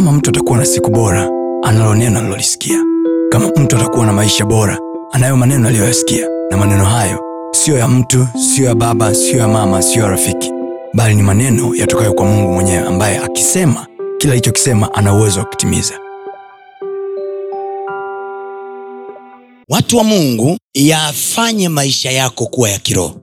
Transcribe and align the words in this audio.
kama 0.00 0.12
mtu 0.12 0.30
atakuwa 0.30 0.58
na 0.58 0.64
siku 0.66 0.90
bora 0.90 1.30
analo 1.62 1.94
neno 1.94 2.18
alilolisikia 2.18 2.84
kama 3.30 3.48
mtu 3.48 3.76
atakuwa 3.76 4.06
na 4.06 4.12
maisha 4.12 4.44
bora 4.44 4.78
anayo 5.12 5.36
maneno 5.36 5.68
aliyoyasikia. 5.68 6.28
Na 6.50 6.56
maneno 6.56 6.84
hayo 6.84 7.20
siyo 7.52 7.78
ya 7.78 7.88
mtu 7.88 8.26
siyo 8.54 8.66
ya 8.68 8.74
baba 8.74 9.14
siyo 9.14 9.38
ya 9.38 9.48
mama 9.48 9.82
siyo 9.82 10.04
ya 10.04 10.10
rafiki. 10.10 10.50
Bali 10.94 11.14
ni 11.14 11.22
maneno 11.22 11.74
yatokayo 11.74 12.14
kwa 12.14 12.24
mungu 12.26 12.52
mwenyewe 12.52 12.78
ambaye 12.78 13.18
akisema 13.18 13.86
kila 14.18 14.32
alichokisema 14.32 14.94
ana 14.94 15.14
uwezo 15.14 15.38
wa 15.40 15.46
kutimiza. 15.46 16.00
Watu 19.68 19.96
wa 19.96 20.04
mungu 20.04 20.58
yafanye 20.74 21.68
maisha 21.68 22.10
yako 22.10 22.46
kuwa 22.46 22.70
ya 22.70 22.78
kiroho. 22.78 23.20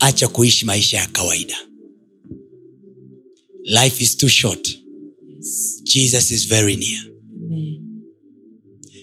Acha 0.00 0.28
kuishi 0.28 0.66
maisha 0.66 0.96
ya 0.96 1.06
kawaida. 1.06 1.56
Life 3.64 4.04
is 4.04 4.16
too 4.16 4.28
short 4.28 4.83
jesus 5.82 6.30
is 6.30 6.48
very 6.48 6.76
near. 6.76 7.00
Amen. 7.46 7.80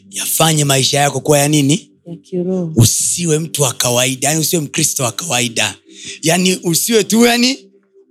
yafanye 0.10 0.66
maisha 0.66 1.00
yako 1.00 1.20
kuwa 1.20 1.40
ya 1.40 1.48
nini? 1.48 1.92
Ya 2.32 2.70
usiwe 2.76 3.40
mtu 3.40 3.62
wa 3.62 3.74
kawaida 3.74 4.28
yani 4.28 4.42
usiwe 4.42 4.62
mkristo 4.62 5.04
wa 5.04 5.12
kawaida. 5.12 5.76
Yani 6.22 6.56
usiwe 6.64 7.04
tu 7.04 7.26
yani 7.26 7.58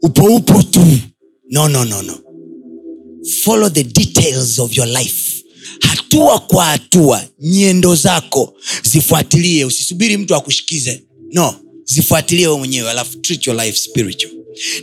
upo 0.02 0.24
upo 0.36 0.62
tu. 0.62 0.86
No 1.50 1.68
no 1.68 1.84
no 1.84 2.02
no. 2.02 2.18
Follow 3.42 3.70
the 3.70 3.84
details 3.84 4.58
of 4.58 4.76
your 4.78 4.88
life. 4.88 5.44
Hatua 5.80 6.38
kwa 6.40 6.64
hatua 6.64 7.24
nyendo 7.40 7.94
zako 7.94 8.54
zifuatilie. 8.82 9.64
Usisubiri 9.64 10.16
mtu 10.16 10.34
akushikize 10.34 11.02
no 11.32 11.54
zifuatilie 11.84 12.48
we 12.48 12.58
mwenyewe 12.58 12.90
alafu 12.90 13.18
treat 13.18 13.46
your 13.46 13.64
life 13.64 13.78
spiritual. 13.78 14.32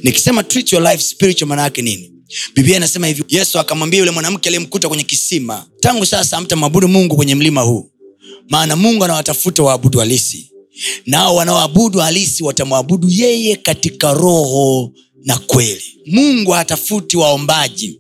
Nikisema 0.04 0.44
treat 0.44 0.72
your 0.74 0.84
life 0.92 1.04
spiritual 1.04 1.48
maana 1.50 1.62
yake 1.62 1.82
nini 1.82 2.12
biblia 2.56 2.78
inasema 2.78 3.08
hivi 3.08 3.24
yesu 3.30 3.60
akamwambia 3.60 4.00
yule 4.00 4.12
mwanamke 4.12 4.50
aliyemkuta 4.50 4.88
kwenye 4.88 5.04
kisima 5.04 5.66
tangu 5.80 6.06
sasa 6.06 6.38
amtamwabudu 6.38 6.88
mungu 6.88 7.16
kwenye 7.16 7.36
mlima 7.36 7.62
huu 7.62 7.92
maana 8.50 8.76
mungu 8.76 9.04
anawatafuta 9.04 9.64
waabudu 9.64 10.00
halisi. 10.00 10.52
Nao 11.06 11.36
wanaoabudu 11.36 12.00
halisi 12.00 12.44
watamwabudu 12.44 13.10
yeye 13.10 13.56
katika 13.56 14.14
roho 14.14 14.92
na 15.26 15.38
kweli. 15.38 15.84
Mungu 16.06 16.52
hatafuti 16.52 17.18
waombaji. 17.18 18.00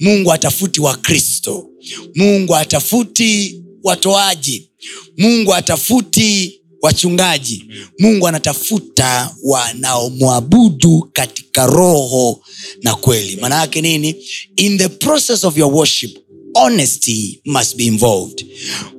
Mungu 0.00 0.30
hatafuti 0.30 0.80
wakristo. 0.80 1.66
Mungu 2.14 2.52
hatafuti 2.52 3.60
watoaji. 3.82 4.70
Mungu 5.18 5.50
hatafuti 5.50 6.57
wachungaji. 6.82 7.64
Mungu 7.98 8.28
anatafuta 8.28 9.34
wanaomwabudu 9.44 11.08
katika 11.12 11.66
roho 11.66 12.40
na 12.82 12.94
kweli. 12.94 13.36
Maana 13.36 13.54
yake 13.60 13.80
nini? 13.80 14.14
In 14.56 14.78
the 14.78 14.88
process 14.88 15.44
of 15.44 15.56
your 15.58 15.74
worship 15.74 16.18
honesty 16.54 17.40
must 17.44 17.76
be 17.76 17.84
involved. 17.84 18.46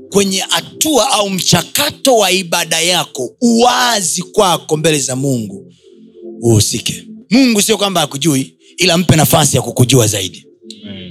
Kwenye 0.10 0.40
hatua 0.40 1.12
au 1.12 1.30
mchakato 1.30 2.18
wa 2.18 2.32
ibada 2.32 2.80
yako 2.82 3.36
uwazi 3.42 4.22
kwako 4.24 4.78
mbele 4.78 5.00
za 5.00 5.16
mungu 5.16 5.74
uhusike. 6.42 7.06
Mungu 7.30 7.62
sio 7.62 7.78
kwamba 7.78 8.02
akujui 8.02 8.54
ila 8.78 8.98
mpe 8.98 9.16
nafasi 9.16 9.56
ya 9.56 9.62
kukujua 9.62 10.08
zaidi 10.08 10.46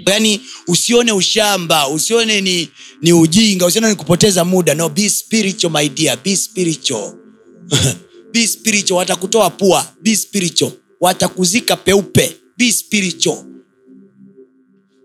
yaani 0.06 0.41
usione 0.69 1.12
ushamba 1.12 1.88
usione 1.88 2.41
ni, 2.41 2.69
ni 3.02 3.12
ujinga 3.12 3.66
usione 3.66 3.88
ni 3.88 3.94
kupoteza 3.94 4.44
muda. 4.44 4.74
No 4.74 4.88
be 4.88 5.08
spiritual 5.11 5.72
my 5.72 5.88
dear 5.88 6.19
be 6.24 6.36
spiritual. 6.36 7.14
Be 8.33 8.46
spiritual. 8.46 8.98
Watakutoa 8.98 9.50
pua 9.50 9.86
be 10.02 10.16
spiritual. 10.16 10.72
Watakuzika 11.00 11.77
peupe 11.77 12.36
be 12.58 12.72
spiritual. 12.72 13.44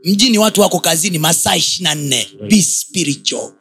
Mjini 0.04 0.38
watu 0.38 0.62
wako 0.62 0.80
kazini 0.80 1.20
masaa 1.20 1.56
ishiri 1.56 1.84
na 1.84 1.96
nne 1.96 2.28
be 2.50 2.62
spiritual. 2.62 3.52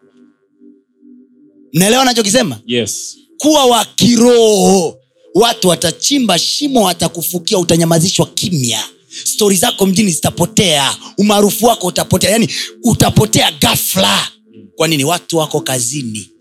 Mnaelewa 1.72 2.04
nachokisema 2.04 2.60
yes. 2.66 3.16
Kuwa 3.38 3.64
wa 3.66 3.84
kiroho. 3.84 4.98
Watu 5.34 5.68
watachimba 5.68 6.38
shimo 6.38 6.82
watakufukia 6.84 7.58
utanyamazishwa 7.58 8.26
kimya 8.26 8.84
stori 9.24 9.56
zako 9.56 9.86
mjini 9.86 10.10
zitapotea. 10.10 10.96
Umaarufu 11.18 11.66
wako 11.66 11.86
utapotea. 11.86 12.30
Yani 12.30 12.48
utapotea 12.84 13.52
gafla 13.60 14.28
kwa 14.76 14.88
nini? 14.88 15.04
Watu 15.04 15.36
wako 15.36 15.60
kazini 15.60 16.31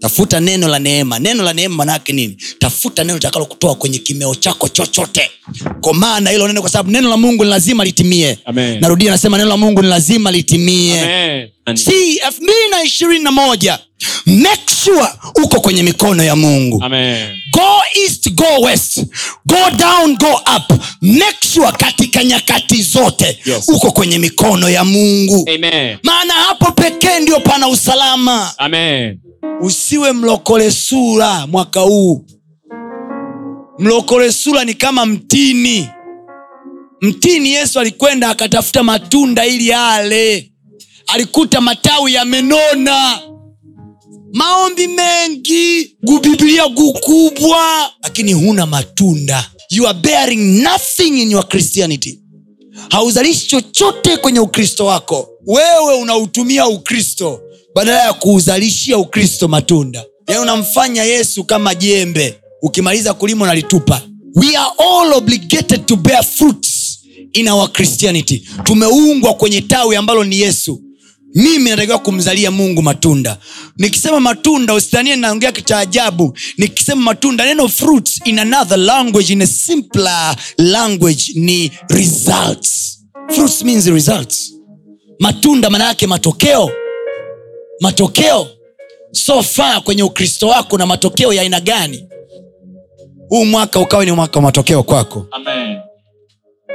tafuta 0.00 0.40
neno 0.40 0.68
la 0.68 0.78
neema. 0.78 1.18
Neno 1.18 1.42
la 1.44 1.52
neema 1.52 1.74
manaake 1.74 2.12
nini? 2.12 2.36
Tafuta 2.58 3.04
neno 3.04 3.18
takalo 3.18 3.44
kutoa 3.46 3.74
kwenye 3.74 3.98
kimeo 3.98 4.34
chako 4.34 4.68
chochote. 4.68 5.30
Komaa 5.80 6.20
na 6.20 6.30
hilo 6.30 6.46
neno 6.48 6.60
kwa 6.60 6.70
sababu 6.70 6.90
neno 6.90 7.08
la 7.10 7.16
mungu 7.16 7.44
ni 7.44 7.50
lazima 7.50 7.84
litimie. 7.84 8.38
Amen. 8.44 8.80
narudia 8.80 9.10
nasema 9.10 9.36
neno 9.38 9.48
la 9.50 9.56
mungu 9.56 9.82
ni 9.82 9.88
lazima 9.88 10.30
litimie. 10.30 11.02
Si 11.74 12.16
elfu 12.26 12.42
mbili 12.42 12.68
na 12.70 12.82
ishirini 12.82 13.24
na 13.24 13.30
moja. 13.32 13.78
Make 14.26 14.74
sure 14.84 15.06
uko 15.44 15.60
kwenye 15.60 15.82
mikono 15.82 16.22
ya 16.22 16.36
mungu. 16.36 16.82
Amen. 16.84 17.28
go 17.52 17.82
east 18.04 18.30
go 18.34 18.60
west. 18.60 19.04
Go 19.46 19.70
down 19.76 20.16
go 20.16 20.34
up. 20.56 20.80
Make 21.02 21.46
sure 21.54 21.72
katika 21.72 22.24
nyakati 22.24 22.82
zote 22.82 23.38
Yes. 23.44 23.68
uko 23.68 23.90
kwenye 23.92 24.18
mikono 24.18 24.68
ya 24.70 24.84
mungu. 24.84 25.48
Maana 26.02 26.32
hapo 26.34 26.72
pekee 26.72 27.20
ndio 27.20 27.40
pana 27.40 27.68
usalama. 27.68 28.52
Amen. 28.58 29.18
Usiwe 29.60 30.12
mlokole 30.12 30.70
sura 30.70 31.46
mwaka 31.46 31.80
huu. 31.80 32.24
Mlokole 33.78 34.32
sura 34.32 34.64
ni 34.64 34.74
kama 34.74 35.06
mtini. 35.06 35.88
Mtini 37.00 37.50
yesu 37.52 37.80
alikwenda 37.80 38.28
akatafuta 38.28 38.82
matunda 38.82 39.46
ili 39.46 39.72
ale. 39.72 40.52
Alikuta 41.06 41.60
matawi 41.60 42.14
yamenona. 42.14 43.18
Maombi 44.32 44.86
mengi. 44.86 45.96
Gubibilia 46.02 46.68
gukubwa 46.68 47.90
lakini 48.02 48.32
huna 48.32 48.66
matunda. 48.66 49.50
You 49.70 49.88
are 49.88 49.98
bearing 49.98 50.62
nothing 50.62 51.22
in 51.22 51.30
your 51.30 51.48
christianity. 51.48 52.20
Hauzalishi 52.90 53.46
chochote 53.46 54.16
kwenye 54.16 54.40
ukristo 54.40 54.86
wako. 54.86 55.28
Wewe 55.46 55.94
unautumia 56.02 56.66
ukristo 56.66 57.40
badala 57.74 58.00
ya 58.04 58.12
kuuzalishia 58.12 58.98
ukristo 58.98 59.48
matunda. 59.48 60.04
Yaani 60.28 60.42
unamfanya 60.42 61.04
yesu 61.04 61.44
kama 61.44 61.74
jembe. 61.74 62.40
Ukimaliza 62.62 63.14
kulima 63.14 63.44
unalitupa. 63.44 64.02
We 64.34 64.56
are 64.56 64.70
all 64.78 65.12
obligated 65.12 65.86
to 65.86 65.96
bear 65.96 66.24
fruits 66.24 66.98
in 67.32 67.48
our 67.48 67.72
christianity. 67.72 68.42
Tumeungwa 68.64 69.34
kwenye 69.34 69.60
tawi 69.60 69.96
ambalo 69.96 70.24
ni 70.24 70.40
yesu. 70.40 70.82
Mimi 71.34 71.70
natakiwa 71.70 71.98
kumzalia 71.98 72.50
mungu 72.50 72.82
matunda. 72.82 73.38
Nikisema 73.76 74.20
matunda 74.20 74.74
usitanie 74.74 75.16
naongea 75.16 75.52
kitaajabu. 75.52 76.38
Nikisema 76.58 77.00
matunda 77.02 77.44
neno 77.44 77.68
fruits 77.68 78.20
in 78.24 78.38
another 78.38 78.78
language 78.78 79.32
in 79.32 79.42
a 79.42 79.46
simpler 79.46 80.36
language 80.58 81.32
ni 81.34 81.70
results. 81.88 82.98
Fruits 83.34 83.62
means 83.62 83.86
results. 83.86 84.52
Matunda 85.20 85.70
maana 85.70 85.84
yake 85.84 86.06
matokeo 86.06 86.70
matokeo 87.80 88.46
so 89.12 89.42
far 89.42 89.82
kwenye 89.82 90.02
ukristo 90.02 90.48
wako 90.48 90.78
na 90.78 90.86
matokeo 90.86 91.32
ya 91.32 91.42
aina 91.42 91.60
gani? 91.60 92.06
Huu 93.28 93.44
mwaka 93.44 93.80
ukawe 93.80 94.04
ni 94.04 94.12
mwaka 94.12 94.38
wa 94.38 94.42
matokeo 94.42 94.82
kwako. 94.82 95.26
Amen. 95.30 95.78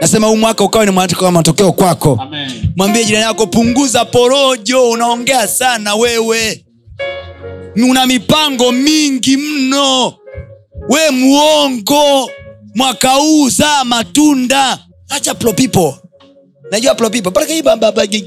nasema 0.02 0.28
huu 0.28 0.38
mwaka 0.38 0.64
ukawe 0.64 0.86
ni 0.86 0.92
mwaka 0.92 1.26
wa 1.26 1.32
matokeo 1.32 1.72
kwako. 1.72 2.20
Amen. 2.22 2.52
mwambie 2.76 3.06
jirani 3.06 3.26
yako 3.26 3.48
punguza 3.48 4.06
porojo 4.06 4.90
unaongea 4.90 5.48
sana 5.48 5.96
wewe. 5.96 6.66
Una 7.90 8.06
mipango 8.06 8.72
mingi 8.72 9.38
mno. 9.38 10.14
We 10.90 11.10
muongo 11.12 12.32
mwaka 12.76 13.10
huu 13.14 13.50
zaa 13.50 13.84
matunda. 13.84 14.80
Acha 15.10 15.36
people 15.36 15.94
najua 16.72 16.96
people. 16.96 17.32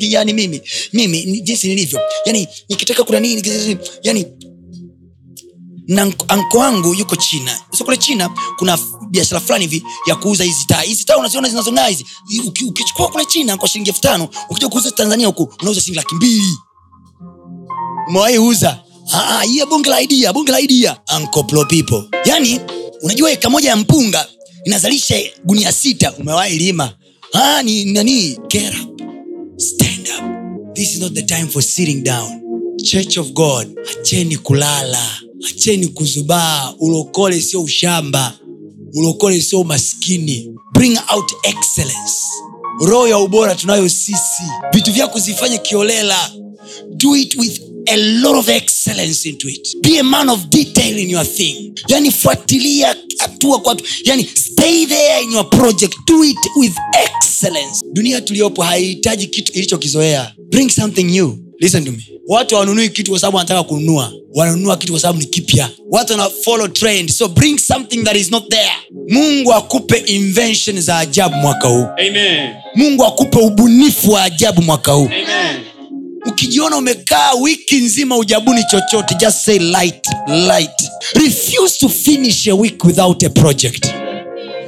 Yani 0.01 0.33
mimi. 0.33 0.61
Mimi 0.93 1.41
jinsi 1.41 1.69
nilivyo. 1.69 2.01
Yani 2.27 2.49
nikitaka 2.69 3.05
kuna 3.05 3.21
nini 3.21 3.43
yani 4.03 4.27
na 5.89 6.03
anko- 6.05 6.59
wangu 6.59 6.95
yuko 6.95 7.17
china. 7.17 7.59
So 7.79 7.85
kule 7.85 7.97
china 7.97 8.31
kuna 8.59 8.79
biashara 9.11 9.41
fulani 9.41 9.67
hivi 9.67 9.83
ya 10.07 10.17
kuuza 10.17 10.45
hizi 10.45 10.67
taa. 10.67 10.81
Hizi 10.83 11.05
taa 11.05 11.17
unaziona 11.17 11.49
zinazong'aa 11.49 11.87
hizi. 11.89 12.07
Uki- 12.47 12.65
ukichukua 12.65 13.09
kule 13.09 13.25
china 13.25 13.57
kwa 13.57 13.69
shilingi 13.69 13.91
elfu 13.91 14.01
tano 14.03 14.29
ukija 14.51 14.69
kuuza 14.69 14.91
tanzania 14.91 15.27
huku 15.27 15.55
unauza 15.61 15.81
shilingi 15.81 15.97
laki 15.99 16.15
mbili. 16.15 16.57
Umewahi 18.09 18.39
uza? 18.39 18.79
Ah, 19.13 19.39
ah, 19.39 19.43
hiyo 19.43 19.67
bunge 19.67 19.91
la 19.91 20.01
idea 20.03 20.33
bunge 20.33 20.53
la 20.53 20.61
idea. 20.61 20.97
Uncle 21.17 21.43
Plo 21.43 21.65
people. 21.65 22.03
Yani 22.25 22.61
unajua 23.03 23.31
eka 23.33 23.51
moja 23.51 23.69
ya 23.71 23.77
mpunga 23.77 24.27
inazalisha 24.65 25.17
gunia 25.45 25.73
sita. 25.73 26.13
Umewahi 26.13 26.59
lima 26.59 26.93
ah, 27.35 27.63
ni 27.63 27.85
nani? 27.85 28.37
Get 28.49 28.73
stand 29.59 30.09
up. 30.09 30.75
This 30.75 30.95
is 30.95 31.01
not 31.01 31.15
the 31.15 31.23
time 31.23 31.47
for 31.49 31.63
sitting 31.63 32.03
down. 32.03 32.43
Church 32.85 33.17
of 33.19 33.33
god 33.35 33.67
acheni 33.91 34.37
kulala. 34.37 35.07
Acheni 35.49 35.87
kuzubaa. 35.89 36.75
Ulokole 36.81 37.41
sio 37.41 37.63
ushamba. 37.63 38.39
Ulokole 38.95 39.41
sio 39.43 39.61
umaskini. 39.61 40.55
Bring 40.73 40.99
out 41.15 41.33
excellence. 41.45 42.21
Roho 42.81 43.09
ya 43.09 43.19
ubora 43.19 43.55
tunayo 43.55 43.89
sisi. 43.89 44.43
Vitu 44.73 44.93
vyako 44.93 45.19
zifanye 45.19 45.59
kiolela. 45.59 46.31
Do 46.97 47.17
it 47.17 47.37
with 47.37 47.61
a 47.89 47.97
lot 47.97 48.39
of 48.39 48.49
excellence 48.49 49.29
into 49.29 49.49
it. 49.49 49.69
Be 49.83 49.99
a 49.99 50.03
man 50.05 50.29
of 50.29 50.49
detail 50.51 50.99
in 50.99 51.11
your 51.11 51.25
thing. 51.25 51.73
Yani 51.89 52.11
fuatilia 52.11 52.97
hatua 53.19 53.61
kwa 53.61 53.77
yani 54.05 54.25
stay 54.35 54.87
there 54.87 55.23
in 55.23 55.33
your 55.33 55.51
project. 55.51 55.95
Do 56.07 56.25
it 56.25 56.37
with 56.57 56.73
excellence. 57.05 57.85
Dunia 57.93 58.21
tuliyopo 58.21 58.63
haihitaji 58.63 59.27
kitu 59.27 59.53
ilichokizoea. 59.53 60.33
Bring 60.51 60.71
something 60.71 61.05
new. 61.05 61.33
Listen 61.61 61.85
to 61.85 61.93
me. 61.93 61.99
Watu 62.29 62.55
hawanunui 62.55 62.89
kitu 62.89 63.11
kwa 63.11 63.21
sababu 63.21 63.37
wanataka 63.37 63.63
kununua. 63.63 64.13
Wananunua 64.35 64.77
kitu 64.77 64.93
kwa 64.93 65.01
sababu 65.01 65.19
ni 65.19 65.27
kipya. 65.27 65.71
Watu 65.91 66.13
wana 66.13 66.31
follow 66.45 66.69
trend. 66.69 67.11
So 67.11 67.29
bring 67.29 67.59
something 67.59 68.03
that 68.03 68.17
is 68.17 68.31
not 68.31 68.49
there. 68.49 68.71
Mungu 69.09 69.55
akupe 69.55 69.97
invention 69.97 70.81
za 70.81 70.99
ajabu 70.99 71.37
mwaka 71.37 71.69
huu. 71.69 71.87
Amen. 72.09 72.51
mungu 72.75 73.05
akupe 73.05 73.39
ubunifu 73.39 74.11
wa 74.13 74.23
ajabu 74.23 74.63
mwaka 74.63 74.93
huu. 74.93 75.07
Amen. 75.07 75.61
Ukijiona 76.29 76.77
umekaa 76.77 77.33
wiki 77.35 77.77
nzima 77.77 78.17
ujabuni 78.17 78.65
chochote 78.71 79.15
just 79.15 79.39
say 79.45 79.59
light 79.59 80.07
light. 80.27 80.83
Refuse 81.15 81.79
to 81.79 81.89
finish 81.89 82.49
a 82.49 82.55
week 82.55 82.85
without 82.85 83.23
a 83.25 83.31
project. 83.31 83.87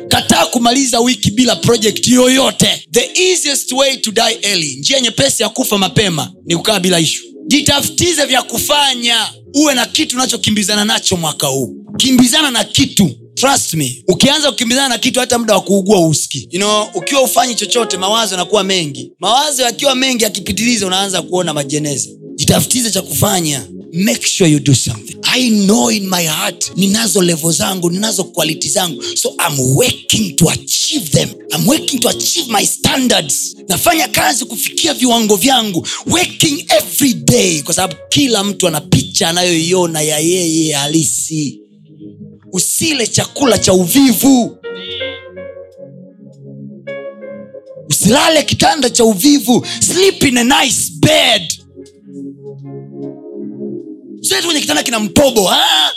Kataa 0.08 0.46
kumaliza 0.46 1.00
wiki 1.00 1.30
bila 1.30 1.56
project 1.56 2.08
yoyote. 2.08 2.84
The 2.90 3.10
easiest 3.14 3.72
way 3.72 3.96
to 3.96 4.10
die 4.10 4.38
early 4.42 4.76
njia 4.76 5.00
nyepesi 5.00 5.42
ya 5.42 5.48
kufa 5.48 5.78
mapema 5.78 6.32
ni 6.46 6.56
kukaa 6.56 6.80
bila 6.80 7.00
ishu 7.00 7.24
jitafutize 7.46 8.24
vya 8.26 8.42
kufanya. 8.42 9.28
Uwe 9.54 9.74
na 9.74 9.86
kitu 9.86 10.16
unachokimbizana 10.16 10.84
nacho 10.84 11.16
mwaka 11.16 11.46
huu. 11.46 11.74
Kimbizana 11.96 12.50
na 12.50 12.64
kitu 12.64 13.10
trust 13.40 13.74
me 13.74 14.04
ukianza 14.08 14.50
kukimbizana 14.50 14.88
na 14.88 14.98
kitu 14.98 15.20
hata 15.20 15.38
muda 15.38 15.54
wa 15.54 15.60
kuugua 15.60 16.06
uski 16.08 16.48
you 16.50 16.58
know, 16.60 16.86
ukiwa 16.94 17.22
ufanyi 17.22 17.54
chochote 17.54 17.96
mawazo 17.96 18.34
yanakuwa 18.34 18.64
mengi. 18.64 19.12
Mawazo 19.20 19.62
yakiwa 19.62 19.94
mengi 19.94 20.24
yakipitiliza 20.24 20.86
unaanza 20.86 21.22
kuona 21.22 21.54
majeneza. 21.54 22.10
Jitafutize 22.34 22.90
cha 22.90 23.02
kufanya. 23.02 23.66
Make 23.92 24.26
sure 24.26 24.50
you 24.50 24.60
do 24.60 24.74
something. 24.74 25.16
I 25.22 25.50
know 25.50 25.90
in 25.90 26.08
my 26.10 26.24
heart 26.26 26.72
ninazo 26.76 27.22
levo 27.22 27.52
zangu 27.52 27.90
ninazo 27.90 28.24
quality 28.24 28.68
zangu. 28.68 29.02
So 29.16 29.34
i'm 29.48 29.60
working 29.76 30.36
to 30.36 30.50
achieve 30.50 31.10
them. 31.10 31.28
I'm 31.54 31.68
working 31.68 32.00
to 32.00 32.08
achieve 32.08 32.52
my 32.52 32.66
standards. 32.66 33.56
Nafanya 33.68 34.08
kazi 34.08 34.44
kufikia 34.44 34.94
viwango 34.94 35.36
vyangu. 35.36 35.86
Working 36.06 36.64
every 36.78 37.14
day. 37.14 37.62
Kwa 37.62 37.74
sababu 37.74 37.94
kila 38.08 38.44
mtu 38.44 38.68
ana 38.68 38.80
picha 38.80 39.28
anayoiona 39.28 40.02
ya 40.02 40.18
yeye 40.18 40.72
halisi 40.72 41.60
usile 42.52 43.06
chakula 43.06 43.58
cha 43.58 43.72
uvivu. 43.72 44.56
Usilale 47.88 48.42
kitanda 48.42 48.90
cha 48.90 49.04
uvivu. 49.04 49.66
Sleep 49.80 50.22
in 50.22 50.38
a 50.38 50.44
nice 50.44 50.90
bed. 51.00 51.52
Usilale 54.20 54.44
kwenye 54.46 54.60
kitanda 54.60 54.82
kina 54.82 55.00
mtobo 55.00 55.44
ha? 55.46 55.92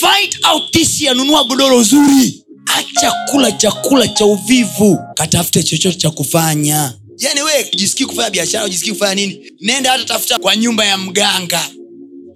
fight 0.00 0.36
out 0.44 0.72
this 0.72 1.00
year 1.00 1.14
godoro 1.48 1.82
zuri 1.82 2.44
acha 2.66 3.12
kula 3.30 3.52
chakula 3.52 4.08
cha 4.08 4.26
uvivu. 4.26 4.98
Katafute 5.14 5.62
chochote 5.62 5.96
cha 5.98 6.10
kufanya. 6.10 6.94
Yani 7.18 7.42
we 7.42 7.70
jisikii 7.76 8.04
kufanya 8.04 8.30
biashara 8.30 8.68
jisikii 8.68 8.92
kufanya 8.92 9.14
nini? 9.14 9.52
Nenda 9.60 9.90
hata 9.90 10.04
tafuta 10.04 10.38
kwa 10.38 10.56
nyumba 10.56 10.84
ya 10.84 10.98
mganga. 10.98 11.68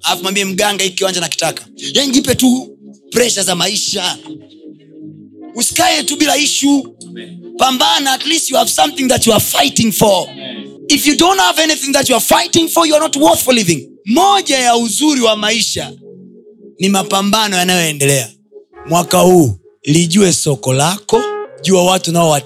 Alafu 0.03 0.23
mwambie 0.23 0.45
mganga 0.45 0.85
hii 0.85 0.91
kiwanja 0.91 1.21
nakitaka. 1.21 1.67
Yani 1.95 2.13
jipe 2.13 2.35
tu 2.35 2.74
presha 3.15 3.43
za 3.43 3.55
maisha. 3.55 4.19
Usikae 5.55 6.03
tu 6.03 6.17
bila 6.17 6.37
ishu 6.37 6.97
pambana 7.59 8.13
at 8.13 8.27
least 8.27 8.51
you 8.51 8.57
have 8.57 8.71
something 8.71 9.09
that 9.09 9.27
you 9.27 9.33
are 9.33 9.45
fighting 9.45 9.93
for. 9.93 10.29
If 10.89 11.07
you 11.07 11.17
don't 11.17 11.41
have 11.41 11.63
anything 11.63 11.93
that 11.93 12.09
you 12.09 12.17
are 12.17 12.25
fighting 12.25 12.69
for 12.69 12.87
you 12.87 12.95
are 12.95 13.01
not 13.05 13.17
worth 13.17 13.43
for 13.45 13.55
living. 13.55 13.89
Moja 14.07 14.59
ya 14.59 14.77
uzuri 14.77 15.21
wa 15.21 15.37
maisha 15.37 15.93
ni 16.79 16.89
mapambano 16.89 17.57
yanayoendelea. 17.57 18.31
Mwaka 18.89 19.19
huu 19.19 19.55
lijue 19.83 20.33
soko 20.33 20.73
lako 20.73 21.23
jua 21.63 21.85
watu 21.85 22.13
nao 22.13 22.31
wa 22.31 22.43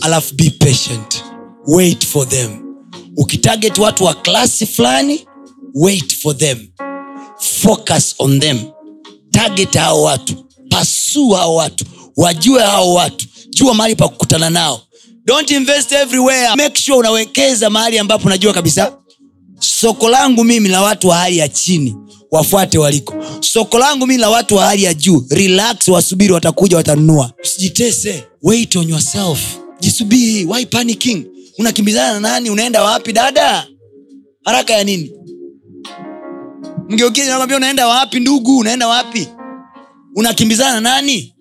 alafu 0.00 0.34
be 0.34 0.50
patient. 0.50 1.24
Wait 1.66 2.06
for 2.06 2.28
them. 2.28 2.50
Ukitarget 3.16 3.78
watu 3.78 4.04
wa 4.04 4.14
klasi 4.14 4.66
fulani 4.66 5.26
wait 5.74 6.16
for 6.16 6.36
them. 6.38 6.68
Focus 7.38 8.14
on 8.18 8.40
them 8.40 8.58
target 9.36 9.74
hao 9.76 10.02
watu. 10.02 10.34
Pasuu 10.70 11.30
hao 11.30 11.54
watu. 11.54 11.84
Wajue 12.16 12.62
hao 12.62 12.94
watu. 12.94 13.26
Jua 13.50 13.74
mahali 13.74 13.96
pa 13.96 14.08
kukutana 14.08 14.50
nao. 14.50 14.80
Don't 15.24 15.50
invest 15.50 15.92
everywhere. 15.92 16.48
Make 16.56 16.80
sure 16.82 16.98
unawekeza 16.98 17.70
mahali 17.70 17.98
ambapo 17.98 18.26
unajua 18.26 18.52
kabisa 18.52 18.92
soko 19.60 20.08
langu 20.08 20.44
mimi 20.44 20.68
la 20.68 20.82
watu 20.82 21.08
wa 21.08 21.16
hali 21.16 21.38
ya 21.38 21.48
chini 21.48 21.96
wafuate 22.30 22.78
waliko. 22.78 23.14
Soko 23.40 23.78
langu 23.78 24.06
mimi 24.06 24.20
la 24.20 24.30
watu 24.30 24.56
wa 24.56 24.64
hali 24.66 24.82
ya 24.82 24.94
juu 24.94 25.26
relax 25.30 25.88
wasubiri 25.88 26.32
watakuja 26.32 26.76
watanunua. 26.76 27.32
Usijitese. 27.44 28.24
Wait 28.42 28.76
on 28.76 28.88
yourself. 28.90 29.38
Jisubiri. 29.80 30.44
Why 30.44 30.66
panicking 30.66 31.26
unakimbizana 31.58 32.12
na 32.12 32.20
nani? 32.20 32.50
Unaenda 32.50 32.82
wapi 32.84 33.12
dada? 33.12 33.66
Haraka 34.44 34.72
ya 34.72 34.84
nini 34.84 35.12
mgeukie 36.88 37.24
nakwambia 37.24 37.56
unaenda 37.56 37.88
wapi 37.88 38.20
ndugu? 38.20 38.58
Unaenda 38.58 38.88
wapi? 38.88 39.28
Unakimbizana 40.14 40.72
na 40.72 40.80
nani? 40.80 41.34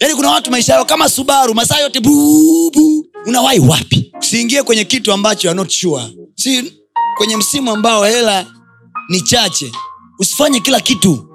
Yaani 0.00 0.14
kuna 0.14 0.30
watu 0.30 0.50
maisha 0.50 0.72
yao 0.72 0.84
kama 0.84 1.08
subaru 1.08 1.54
masaa 1.54 1.78
yote 1.80 2.00
bubu 2.00 3.06
unawai 3.26 3.58
wapi? 3.58 4.12
Usiingie 4.20 4.62
kwenye 4.62 4.84
kitu 4.84 5.12
ambacho 5.12 5.54
not 5.54 5.70
sure. 5.70 6.02
Si 6.34 6.72
kwenye 7.16 7.36
msimu 7.36 7.70
ambao 7.70 8.04
hela 8.04 8.46
ni 9.08 9.20
chache 9.20 9.72
usifanye 10.18 10.60
kila 10.60 10.80
kitu. 10.80 11.28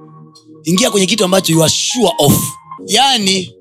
Ingia 0.63 0.91
kwenye 0.91 1.05
kitu 1.07 1.25
ambacho 1.25 1.53
you 1.53 1.63
are 1.63 1.73
sure 1.73 2.11
of. 2.19 2.33
Yaani 2.87 3.53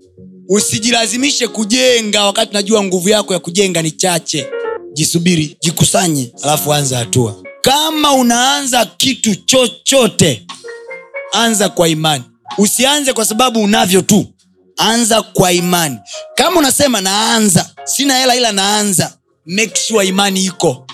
usijilazimishe 0.48 1.48
kujenga 1.48 2.24
wakati 2.24 2.52
najua 2.54 2.82
nguvu 2.84 3.08
yako 3.08 3.32
ya 3.32 3.38
kujenga 3.38 3.82
ni 3.82 3.90
chache. 3.90 4.46
Jisubiri 4.92 5.56
jikusanye 5.60 6.32
alafu 6.42 6.72
anza 6.74 6.98
hatua 6.98 7.42
kama 7.60 8.12
unaanza 8.12 8.86
kitu 8.86 9.34
chochote 9.34 10.46
anza 11.32 11.68
kwa 11.68 11.88
imani. 11.88 12.24
Usianze 12.58 13.12
kwa 13.12 13.24
sababu 13.24 13.62
unavyo 13.62 14.02
tu. 14.02 14.26
Anza 14.76 15.22
kwa 15.22 15.52
imani. 15.52 15.98
Kama 16.34 16.58
unasema 16.58 17.00
naanza 17.00 17.70
sina 17.84 18.18
hela 18.18 18.36
ila 18.36 18.52
naanza 18.52 19.18
make 19.46 19.80
sure 19.86 20.06
imani 20.06 20.44
iko. 20.44 20.86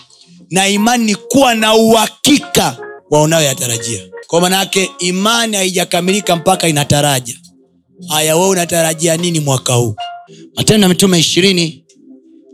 Na 0.51 0.69
imani 0.69 1.05
ni 1.05 1.15
kuwa 1.15 1.55
na 1.55 1.75
uhakika 1.75 2.77
wa 3.11 3.23
unayoyatarajia. 3.23 4.01
Kwa 4.27 4.41
manaake 4.41 4.91
imani 4.99 5.57
haijakamilika 5.57 6.37
mpaka 6.37 6.69
inataraja. 6.69 7.35
Haya 8.09 8.37
we 8.37 8.49
unatarajia 8.49 9.17
nini 9.17 9.41
mwaka 9.41 9.73
huu? 9.75 9.95
Matendo 10.57 10.83
ya 10.83 10.89
mitume 10.89 11.19
ishirini 11.19 11.85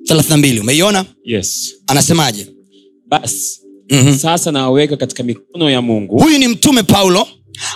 thelathina 0.05 0.37
mbili. 0.37 0.61
Umeiona? 0.61 1.05
Yes. 1.25 1.75
Anasemaje? 1.87 2.47
Basi 3.07 3.62
Mhm. 3.93 4.19
sasa 4.19 4.53
nawaweka 4.53 4.97
katika 4.97 5.23
mikono 5.23 5.71
ya 5.71 5.83
mungu 5.83 6.19
huyu 6.19 6.39
ni 6.39 6.49
mtume 6.49 6.83
paulo 6.83 7.29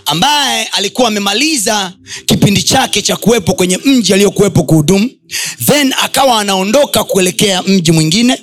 ambaye 0.06 0.64
alikuwa 0.64 1.08
amemaliza 1.08 1.92
kipindi 2.26 2.62
chake 2.62 3.02
cha 3.02 3.16
kuwepo 3.16 3.54
kwenye 3.54 3.78
mji 3.84 4.14
aliyokuwepo 4.14 4.62
kuhudumu 4.62 5.10
then 5.66 5.94
akawa 6.02 6.40
anaondoka 6.40 7.04
kuelekea 7.04 7.62
mji 7.62 7.92
mwingine 7.92 8.40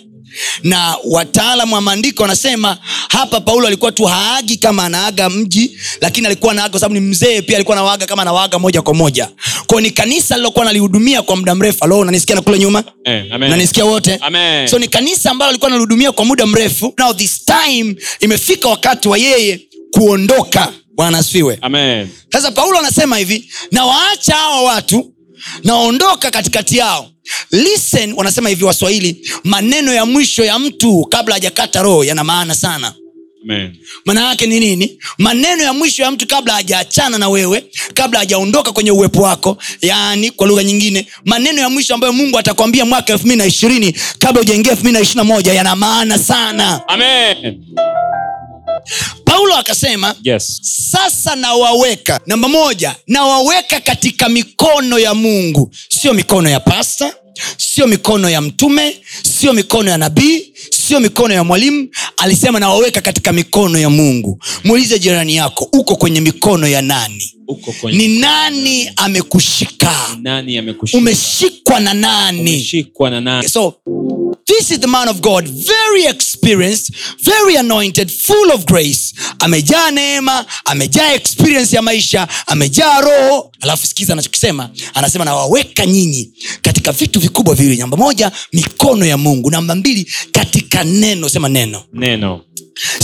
na 0.63 0.95
wataalamu 1.05 1.75
wa 1.75 1.81
maandiko 1.81 2.21
wanasema 2.23 2.77
hapa 3.09 3.41
paulo 3.41 3.67
alikuwa 3.67 3.91
tu 3.91 4.03
haagi 4.05 4.57
kama 4.57 4.83
anaaga 4.85 5.29
mji 5.29 5.77
lakini 6.01 6.27
alikuwa 6.27 6.51
anaaga 6.51 6.69
kwa 6.69 6.79
sababu 6.79 6.93
ni 6.93 6.99
mzee 6.99 7.41
pia 7.41 7.55
alikuwa 7.57 7.77
anawaaga 7.77 8.05
kama 8.05 8.21
anawaaga 8.21 8.59
moja 8.59 8.81
kwa 8.81 8.93
moja. 8.93 9.29
Kwao 9.67 9.81
ni 9.81 9.91
kanisa 9.91 10.37
lilokuwa 10.37 10.65
nalihudumia 10.65 11.21
kwa 11.21 11.35
muda 11.35 11.55
mrefu. 11.55 11.83
Alo 11.83 12.05
nanisikia 12.05 12.35
na 12.35 12.41
kule 12.41 12.59
nyuma? 12.59 12.83
Eh, 13.03 13.25
nanisikia 13.39 13.85
wote? 13.85 14.17
Amen. 14.21 14.67
so 14.67 14.79
ni 14.79 14.87
kanisa 14.87 15.31
ambalo 15.31 15.49
alikuwa 15.49 15.69
nalihudumia 15.69 16.11
kwa 16.11 16.25
muda 16.25 16.45
mrefu. 16.45 16.93
Now 16.97 17.13
this 17.13 17.45
time 17.45 17.95
imefika 18.19 18.69
wakati 18.69 19.07
wa 19.07 19.17
yeye 19.17 19.61
kuondoka. 19.91 20.73
Bwana 20.95 21.17
asifiwe. 21.17 21.57
Amen. 21.61 22.07
sasa 22.31 22.51
paulo 22.51 22.79
anasema 22.79 23.17
hivi 23.17 23.49
nawaacha 23.71 24.35
hawa 24.35 24.61
watu 24.63 25.13
naondoka 25.63 26.31
katikati 26.31 26.77
yao 26.77 27.09
listen 27.51 28.13
wanasema 28.13 28.49
hivi 28.49 28.63
waswahili 28.63 29.29
maneno 29.43 29.93
ya 29.93 30.05
mwisho 30.05 30.43
ya 30.45 30.59
mtu 30.59 31.05
kabla 31.09 31.33
hajakata 31.35 31.81
roho 31.81 32.03
yana 32.03 32.23
maana 32.23 32.55
sana. 32.55 32.93
Manayake 33.45 33.79
maana 34.05 34.29
yake 34.29 34.45
ni 34.47 34.59
nini? 34.59 34.99
Maneno 35.17 35.63
ya 35.63 35.73
mwisho 35.73 36.03
ya 36.03 36.11
mtu 36.11 36.27
kabla 36.27 36.53
hajaachana 36.53 37.17
na 37.17 37.29
wewe 37.29 37.63
kabla 37.93 38.19
hajaondoka 38.19 38.71
kwenye 38.71 38.91
uwepo 38.91 39.21
wako 39.21 39.57
yaani 39.81 40.31
kwa 40.31 40.47
lugha 40.47 40.63
nyingine 40.63 41.07
maneno 41.25 41.61
ya 41.61 41.69
mwisho 41.69 41.93
ambayo 41.93 42.13
mungu 42.13 42.39
atakwambia 42.39 42.85
mwaka 42.85 43.13
elfu 43.13 43.25
mbili 43.25 43.37
na 43.37 43.45
ishirini 43.45 43.95
kabla 44.19 44.41
ujaingia 44.41 44.71
elfu 44.71 44.81
mbili 44.83 44.93
na 44.93 44.99
ishiri 44.99 45.17
na 45.17 45.23
moja 45.23 45.53
yana 45.53 45.75
maana 45.75 46.17
sana. 46.19 46.81
Amen. 46.87 47.63
Paulo 49.25 49.55
akasema 49.55 50.15
yes. 50.23 50.59
Sasa 50.91 51.35
nawaweka 51.35 52.19
namba 52.25 52.47
moja 52.47 52.95
nawaweka 53.07 53.79
katika 53.79 54.29
mikono 54.29 54.99
ya 54.99 55.13
mungu. 55.13 55.71
Sio 55.89 56.13
mikono 56.13 56.49
ya 56.49 56.59
pasta 56.59 57.13
sio 57.57 57.87
mikono 57.87 58.29
ya 58.29 58.41
mtume 58.41 58.97
sio 59.39 59.53
mikono 59.53 59.89
ya 59.91 59.97
nabii 59.97 60.53
sio 60.69 60.99
mikono 60.99 61.33
ya 61.33 61.43
mwalimu. 61.43 61.87
Alisema 62.17 62.59
nawaweka 62.59 63.01
katika 63.01 63.33
mikono 63.33 63.79
ya 63.79 63.89
mungu. 63.89 64.39
Muulize 64.63 64.99
jirani 64.99 65.35
yako 65.35 65.69
uko 65.73 65.95
kwenye 65.95 66.21
mikono 66.21 66.67
ya 66.67 66.81
nani? 66.81 67.33
Ni 67.91 68.19
nani 68.19 68.91
amekushika? 68.95 69.95
Nani 70.21 70.57
amekushika? 70.57 70.97
Umeshikwa 70.97 71.79
na 71.79 71.93
nani? 71.93 72.39
Umeshikwa 72.39 73.09
na 73.09 73.21
nani? 73.21 73.49
So 73.49 73.73
this 74.45 74.71
is 74.71 74.79
the 74.79 74.87
man 74.87 75.07
of 75.09 75.19
god 75.21 75.49
very 75.49 76.05
experienced 76.05 76.95
very 77.23 77.57
anointed 77.57 78.09
full 78.11 78.51
of 78.51 78.65
grace. 78.65 79.13
Amejaa 79.39 79.91
neema 79.91 80.45
amejaa 80.65 81.13
experience 81.13 81.75
ya 81.75 81.81
maisha 81.81 82.27
amejaa 82.47 83.01
roho. 83.01 83.51
Alafu 83.61 83.87
sikiza 83.87 84.13
anachokisema. 84.13 84.69
Anasema 84.93 85.25
nawaweka 85.25 85.85
nyinyi 85.85 86.31
katika 86.61 86.91
vitu 86.91 87.19
vikubwa 87.19 87.55
viwili. 87.55 87.77
Namba 87.77 87.97
moja 87.97 88.31
mikono 88.53 89.05
ya 89.05 89.17
mungu. 89.17 89.51
Namba 89.51 89.75
mbili 89.75 90.11
katika 90.31 90.83
neno. 90.83 91.29
Sema 91.29 91.49
neno. 91.49 91.83
Neno 91.93 92.41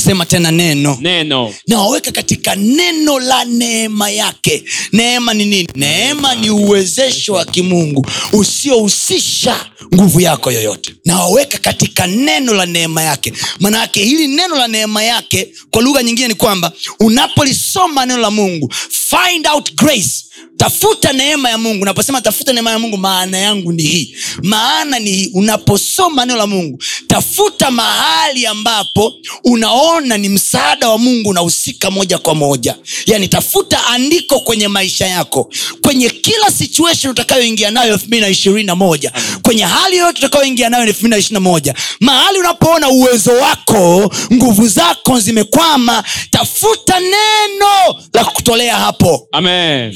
sema 0.03 0.25
tena 0.25 0.51
neno. 0.51 0.97
Neno. 1.01 1.53
Nawaweka 1.67 2.11
katika 2.11 2.55
neno 2.55 3.19
la 3.19 3.45
neema 3.45 4.09
yake. 4.09 4.63
Neema 4.93 5.33
ni 5.33 5.45
nini? 5.45 5.67
Neema 5.75 6.35
ni 6.35 6.49
uwezesho 6.49 7.33
wa 7.33 7.45
kimungu 7.45 8.05
usiohusisha 8.33 9.65
nguvu 9.95 10.21
yako 10.21 10.51
yoyote. 10.51 10.93
Nawaweka 11.05 11.57
katika 11.57 12.07
neno 12.07 12.53
la 12.53 12.65
neema 12.65 13.03
yake. 13.03 13.33
Maana 13.59 13.89
hili 13.93 14.27
neno 14.27 14.55
la 14.55 14.67
neema 14.67 15.03
yake 15.03 15.53
kwa 15.71 15.81
lugha 15.81 16.03
nyingine 16.03 16.27
ni 16.27 16.33
kwamba 16.35 16.71
unapolisoma 16.99 18.05
neno 18.05 18.19
la 18.21 18.31
mungu 18.31 18.73
find 18.89 19.47
out 19.47 19.73
grace. 19.75 20.25
Tafuta 20.57 21.13
neema 21.13 21.49
ya 21.49 21.57
mungu. 21.57 21.81
Unaposema 21.81 22.21
tafuta 22.21 22.53
neema 22.53 22.71
ya 22.71 22.79
mungu 22.79 22.97
maana 22.97 23.37
yangu 23.37 23.71
ni 23.71 23.83
hii. 23.83 24.15
Maana 24.43 24.99
ni 24.99 25.11
hii. 25.11 25.31
Unaposoma 25.33 26.25
neno 26.25 26.37
la 26.37 26.47
mungu 26.47 26.83
tafuta 27.07 27.71
mahali 27.71 28.45
ambapo 28.45 29.13
unaona 29.59 30.17
ni 30.17 30.29
msaada 30.29 30.89
wa 30.89 30.97
mungu 30.97 31.29
unahusika 31.29 31.91
moja 31.91 32.17
kwa 32.17 32.35
moja. 32.35 32.75
Yani 33.05 33.27
tafuta 33.27 33.87
andiko 33.87 34.39
kwenye 34.39 34.67
maisha 34.67 35.07
yako 35.07 35.51
kwenye 35.81 36.09
kila 36.09 36.51
situation 36.51 37.11
utakayoingia 37.11 37.71
nayo 37.71 37.93
elfu 37.93 38.05
mbili 38.07 38.21
na 38.21 38.29
ishirini 38.29 38.63
na 38.63 38.75
moja. 38.75 39.11
Kwenye 39.41 39.63
hali 39.63 39.97
yoyote 39.97 40.17
utakayoingia 40.19 40.69
nayo 40.69 40.83
elfu 40.83 40.99
mbili 40.99 41.09
na 41.09 41.17
ishirini 41.17 41.33
na 41.33 41.39
moja. 41.49 41.73
Mahali 41.99 42.39
unapoona 42.39 42.89
uwezo 42.89 43.31
wako 43.31 44.11
nguvu 44.33 44.67
zako 44.67 45.19
zimekwama 45.19 46.03
tafuta 46.31 46.99
neno 46.99 48.01
la 48.13 48.25
kutolea 48.25 48.75
hapo. 48.75 49.27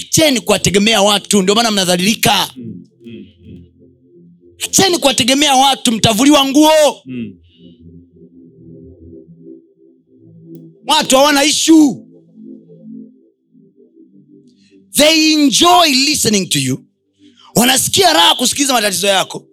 Cheni 0.09 0.39
kuwategemea 0.39 1.01
watu 1.01 1.41
ndio 1.41 1.55
maana 1.55 1.71
mnadhalilika. 1.71 2.49
Acheni 4.65 4.97
kuwategemea 4.97 5.55
watu 5.55 5.91
mtavuliwa 5.91 6.45
nguo. 6.45 7.01
Mm. 7.05 7.33
Watu 10.87 11.15
hawana 11.17 11.43
ishu 11.43 12.07
they 14.97 15.33
enjoy 15.33 15.89
listening 15.89 16.49
to 16.49 16.59
you. 16.59 16.83
Wanasikia 17.55 18.13
raha 18.13 18.35
kusikiliza 18.35 18.73
matatizo 18.73 19.07
yako. 19.07 19.47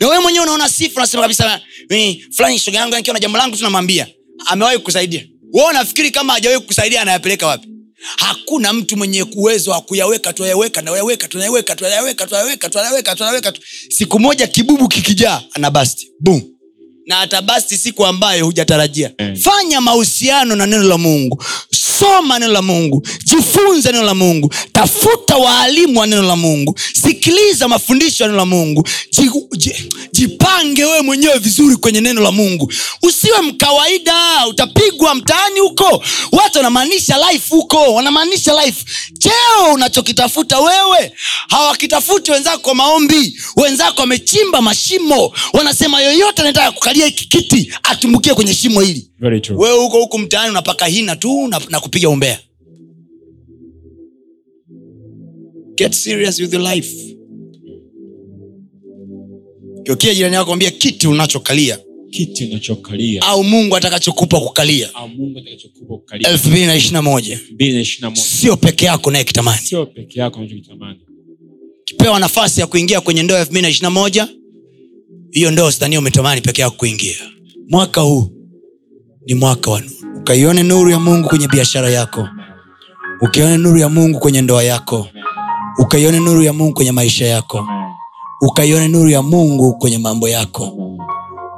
Na 0.00 0.08
wewe 0.08 0.22
mwenyewe 0.22 0.44
unaona 0.44 0.68
sifa 0.68 1.00
unasema 1.00 1.22
kabisa 1.22 1.60
"Eh, 1.88 2.18
fulani 2.36 2.58
shoga 2.58 2.78
yangu 2.78 2.94
akiwa 2.94 3.14
na 3.14 3.20
jambo 3.20 3.38
langu 3.38 3.56
tunamwambia 3.56 4.06
amewahi 4.46 4.78
kukusaidia. 4.78 5.26
We 5.52 5.62
unafikiri 5.64 6.10
kama 6.10 6.32
hajawahi 6.32 6.60
kukusaidia 6.60 7.02
anayapeleka 7.02 7.46
wapi? 7.46 7.68
Hakuna 8.16 8.72
mtu 8.72 8.96
mwenye 8.96 9.22
uwezo 9.22 9.70
wa 9.70 9.80
kuyaweka 9.80 10.32
tuyaweka 10.32 10.82
nayaweka 10.82 11.28
tunayaweka 11.28 11.76
tunayaweka 11.76 12.26
tunayaweka 12.26 12.68
tunayaweka 12.70 13.14
tunayaweka 13.16 13.52
tu- 13.52 13.62
siku 13.88 14.20
moja 14.20 14.46
kibubu 14.46 14.88
kikijaa 14.88 15.42
anabasti 15.52 16.12
boom 16.20 16.42
na 17.10 17.20
atabasti 17.20 17.78
siku 17.78 18.06
ambayo 18.06 18.44
hujatarajia. 18.44 19.10
Mm. 19.18 19.36
fanya 19.36 19.80
mahusiano 19.80 20.56
na 20.56 20.66
neno 20.66 20.82
la 20.82 20.98
mungu. 20.98 21.44
Soma 21.98 22.38
neno 22.38 22.52
la 22.52 22.62
mungu. 22.62 23.06
Jifunze 23.24 23.92
neno 23.92 24.04
la 24.04 24.14
mungu. 24.14 24.54
Tafuta 24.72 25.36
waalimu 25.36 26.00
wa 26.00 26.06
neno 26.06 26.22
la 26.22 26.36
mungu. 26.36 26.78
Sikiliza 27.02 27.68
mafundisho 27.68 28.24
ya 28.24 28.28
neno 28.28 28.38
la 28.38 28.46
mungu. 28.46 28.88
Ji, 29.12 29.30
ji, 29.56 29.74
jipange 30.12 30.84
wewe 30.84 31.00
mwenyewe 31.02 31.38
vizuri 31.38 31.76
kwenye 31.76 32.00
neno 32.00 32.20
la 32.20 32.30
mungu. 32.32 32.72
Usiwe 33.02 33.40
mkawaida. 33.40 34.46
Utapigwa 34.48 35.14
mtaani 35.14 35.60
huko. 35.60 36.04
Watu 36.32 36.58
wanamaanisha 36.58 37.18
life 37.30 37.44
huko. 37.54 37.94
Wanamaanisha 37.94 38.64
life. 38.64 38.84
Cheo 39.18 39.72
unachokitafuta 39.74 40.58
wewe. 40.60 41.12
Hawakitafuti 41.48 42.30
wenzako 42.30 42.58
kwa 42.58 42.74
maombi. 42.74 43.40
Wenzako 43.56 44.00
wamechimba 44.00 44.62
mashimo. 44.62 45.32
Wanasema 45.52 46.00
yoyote 46.00 46.42
anataka 46.42 46.72
kukalia 46.72 46.99
hiki 47.06 47.28
kiti 47.28 47.72
atumbukie 47.82 48.34
kwenye 48.34 48.54
shimo 48.54 48.80
hili. 48.80 49.10
Wewe 49.56 49.78
huko 49.78 50.00
huku 50.00 50.18
mtaani 50.18 50.50
unapaka 50.50 50.86
hina 50.86 51.16
tu 51.16 51.48
na, 51.48 51.60
na 51.70 51.80
kupiga 51.80 52.08
umbea. 52.08 52.40
Get 55.76 55.92
serious 55.92 56.40
with 56.40 56.52
your 56.52 56.74
life. 56.74 57.16
Kiokia 59.84 60.14
jirani 60.14 60.34
yako 60.34 60.52
ambia 60.52 60.70
kiti 60.70 61.06
unachokalia. 61.06 61.78
Kiti 62.10 62.44
unachokalia. 62.44 63.22
Au 63.22 63.44
mungu 63.44 63.76
atakachokupa 63.76 64.40
kukalia. 64.40 64.90
Elfu 66.30 66.48
mbili 66.48 66.66
na 66.92 67.02
moja. 67.02 67.40
Sio 68.16 68.56
peke 68.56 68.84
yako 68.86 69.10
naye 69.10 69.24
kitamani. 69.24 69.60
Kipewa 71.84 72.20
nafasi 72.20 72.60
ya 72.60 72.66
kuingia 72.66 73.00
kwenye 73.00 73.22
ndoa 73.22 73.38
elfu 73.38 73.50
mbili 73.50 73.62
na 73.62 73.68
ishiri 73.68 73.88
moja 73.88 74.28
hiyo 75.30 75.50
ndoa 75.50 75.72
sidhania 75.72 75.98
umetamani 75.98 76.40
peke 76.40 76.62
yako 76.62 76.76
kuingia. 76.76 77.16
Mwaka 77.68 78.00
huu 78.00 78.30
ni 79.26 79.34
mwaka 79.34 79.70
wa 79.70 79.80
nuru. 79.80 79.94
Ukaione 80.20 80.62
nuru 80.62 80.90
ya 80.90 81.00
mungu 81.00 81.28
kwenye 81.28 81.48
biashara 81.48 81.90
yako. 81.90 82.28
Ukaione 83.20 83.56
nuru 83.56 83.78
ya 83.78 83.88
mungu 83.88 84.18
kwenye 84.18 84.42
ndoa 84.42 84.62
yako. 84.64 85.06
Ukaione 85.78 86.18
nuru 86.20 86.42
ya 86.42 86.52
mungu 86.52 86.74
kwenye 86.74 86.92
maisha 86.92 87.26
yako. 87.26 87.66
Ukaione 88.42 88.88
nuru 88.88 89.08
ya 89.10 89.22
mungu 89.22 89.78
kwenye 89.78 89.98
mambo 89.98 90.28
yako. 90.28 90.78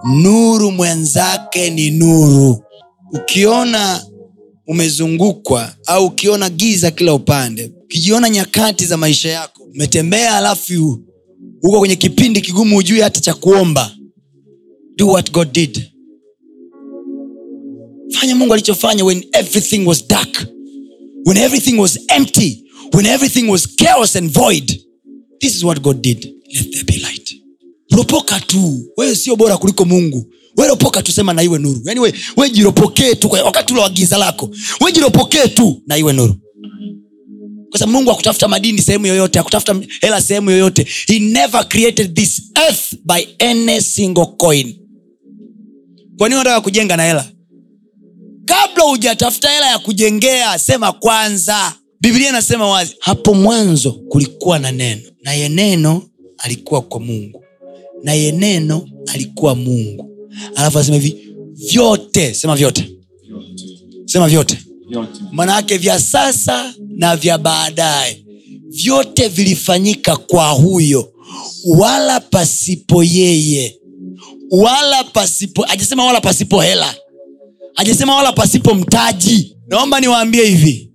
Nuru 0.05 0.71
mwenzake 0.71 1.71
ni 1.71 1.91
nuru. 1.91 2.63
Ukiona 3.13 4.05
umezungukwa 4.67 5.73
au 5.87 6.07
ukiona 6.07 6.51
giza 6.51 6.91
kila 6.91 7.15
upande 7.15 7.73
ukijiona 7.85 8.31
nyakati 8.31 8.87
za 8.87 8.97
maisha 8.97 9.29
yako 9.31 9.63
umetembea 9.75 10.37
alafu 10.37 10.99
uko 11.63 11.79
kwenye 11.79 11.97
kipindi 11.97 12.41
kigumu 12.41 12.77
hujui 12.77 13.01
hata 13.01 13.21
cha 13.21 13.35
kuomba. 13.35 13.97
Do 14.97 15.07
what 15.09 15.33
god 15.33 15.53
did. 15.53 15.83
Fanya 18.13 18.37
mungu 18.37 18.55
alichofanya 18.55 19.05
when 19.05 19.25
everything 19.33 19.87
was 19.87 20.09
dark 20.09 20.47
when 21.27 21.37
everything 21.37 21.79
was 21.79 21.99
empty 22.09 22.65
when 22.95 23.07
everything 23.07 23.49
was 23.51 23.67
chaos 23.77 24.17
and 24.17 24.31
void. 24.31 24.81
This 25.41 25.55
is 25.57 25.65
what 25.65 25.81
god 25.83 26.03
did. 26.03 26.25
Let 26.55 26.71
there 26.73 26.85
be 26.85 26.99
light. 27.01 27.35
Ropoka 27.93 28.41
tu. 28.41 28.85
Wewe 28.97 29.17
sio 29.17 29.37
bora 29.37 29.57
kuliko 29.59 29.85
mungu. 29.85 30.27
We 30.57 30.69
ropoka 30.69 31.03
tu 31.03 31.13
sema 31.13 31.33
na 31.33 31.43
iwe 31.43 31.59
nuru. 31.59 31.81
Yaani 31.85 32.01
we, 32.01 32.13
we 32.37 32.51
jiropokee 32.51 33.15
tu 33.15 33.31
wakati 33.31 33.73
ule 33.73 33.83
wa 33.83 33.91
giza 33.91 34.19
lako. 34.19 34.51
We 34.81 34.93
jiropokee 34.93 35.49
tu 35.49 35.83
na 35.87 35.97
iwe 35.99 36.13
nuru 36.13 36.35
kwa 37.73 37.79
sababu 37.79 37.99
mungu 37.99 38.11
akutafuta 38.11 38.49
madini 38.49 38.83
sehemu 38.83 39.07
yoyote 39.07 39.39
akutafuta 39.39 39.77
hela 40.01 40.21
sehemu 40.21 40.51
yoyote. 40.51 40.87
He 41.07 41.19
never 41.19 41.69
created 41.69 42.15
this 42.15 42.43
earth 42.67 42.95
by 43.05 43.47
any 43.49 43.81
single 43.81 44.27
coin. 44.27 44.75
Kwa 46.19 46.27
unataka 46.27 46.61
kujenga 46.61 46.97
na 46.97 47.05
hela? 47.05 47.31
Kabla 48.45 48.85
hujatafuta 48.85 49.51
hela 49.51 49.67
ya 49.71 49.79
kujengea 49.79 50.59
sema 50.59 50.93
kwanza. 50.93 51.73
Biblia 52.01 52.29
inasema 52.29 52.69
wazi 52.69 52.97
hapo 53.01 53.35
mwanzo 53.35 53.93
kulikuwa 53.93 54.59
na 54.59 54.73
neno 54.73 55.03
naye 55.23 55.49
neno 55.49 56.03
alikuwa 56.39 56.83
kwa 56.83 57.01
mungu. 57.01 57.45
Naye 58.03 58.33
neno 58.33 58.89
alikuwa 59.13 59.55
mungu. 59.55 60.29
Alafu 60.55 60.79
anasema 60.79 60.97
hivi 60.99 61.35
vyote 61.53 62.35
sema 62.35 62.57
vyote. 62.57 62.91
Sema 64.05 64.29
vyote 64.29 64.59
manake 65.33 65.79
vya 65.79 66.01
sasa 66.01 66.75
na 66.97 67.17
vya 67.17 67.39
baadaye. 67.39 68.25
Vyote 68.69 69.29
vilifanyika 69.29 70.17
kwa 70.17 70.49
huyo. 70.51 71.13
Wala 71.65 72.21
pasipo 72.21 73.05
yeye. 73.05 73.79
Wala 74.51 75.05
pasipo 75.05 75.65
ajasema 75.69 76.05
wala 76.05 76.21
pasipo 76.21 76.61
hela. 76.61 76.95
Ajasema 77.77 78.17
wala 78.17 78.33
pasipo 78.33 78.75
mtaji. 78.75 79.57
Naomba 79.69 80.01
niwaambie 80.01 80.45
hivi. 80.45 80.91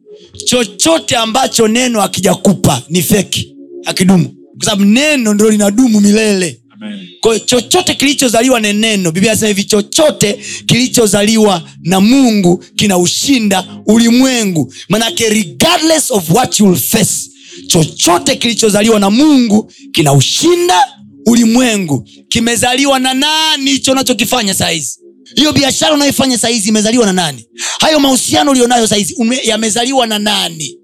Chochote 0.46 1.16
ambacho 1.16 1.68
neno 1.68 2.02
akijakupa 2.02 2.82
ni 2.90 3.02
feki 3.02 3.56
akidumu 3.86 4.26
kwa 4.58 4.66
sababu 4.66 4.86
neno 4.86 5.34
ndo 5.34 5.50
linadumu 5.50 6.00
milele 6.02 6.62
Amen. 6.82 7.08
kwa 7.22 7.34
hiyo 7.34 7.46
chochote 7.46 7.94
kilichozaliwa 7.94 8.60
na 8.60 8.74
neno 8.74 9.12
biblia 9.12 9.32
anasema 9.32 9.48
hivi 9.48 9.64
chochote 9.64 10.40
kilichozaliwa 10.66 11.64
na 11.82 12.02
mungu 12.02 12.58
kinaushinda 12.76 13.68
ulimwengu. 13.86 14.74
Manake 14.90 15.30
regardless 15.30 16.12
of 16.12 16.30
what 16.32 16.60
you'll 16.60 16.78
face 16.78 17.30
chochote 17.68 18.36
kilichozaliwa 18.36 19.00
na 19.00 19.10
mungu 19.10 19.72
kinaushinda 19.92 20.88
ulimwengu. 21.26 22.08
Kimezaliwa 22.30 23.00
na 23.00 23.14
nani? 23.14 23.72
Hicho 23.72 23.92
unachokifanya 23.92 24.54
sahizi 24.54 25.00
hiyo 25.36 25.54
biashara 25.54 25.94
unayoifanya 25.96 26.38
sahizi 26.38 26.70
imezaliwa 26.70 27.06
na 27.06 27.14
nani? 27.14 27.46
Hayo 27.80 28.00
mahusiano 28.00 28.52
ulionayo 28.52 28.88
sahizi 28.88 29.16
yamezaliwa 29.44 30.08
na 30.08 30.20
nani? 30.20 30.78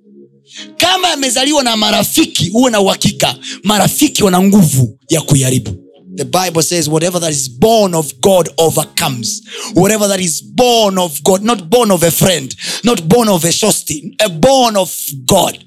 Kama 0.77 1.07
yamezaliwa 1.09 1.63
na 1.63 1.77
marafiki 1.77 2.49
huwe 2.49 2.71
na 2.71 2.79
uhakika 2.81 3.35
marafiki 3.63 4.23
wana 4.23 4.41
nguvu 4.41 4.99
ya 5.09 5.21
kuiharibu 5.21 5.82
the 6.15 6.25
bible 6.25 6.61
says 6.61 6.87
whatever 6.89 7.19
that 7.19 7.31
is 7.31 7.49
born 7.49 7.93
of 7.95 8.13
god 8.21 8.49
overcomes. 8.57 9.41
Whatever 9.73 10.07
that 10.07 10.19
is 10.19 10.41
born 10.43 10.97
of 10.97 11.21
god 11.23 11.41
not 11.43 11.69
born 11.69 11.91
of 11.91 12.03
a 12.03 12.11
friend 12.11 12.55
not 12.83 13.01
born 13.07 13.29
of 13.29 13.43
a 13.45 13.47
Shostin, 13.51 14.15
a 14.25 14.29
born 14.29 14.75
of 14.77 14.95
god 15.25 15.65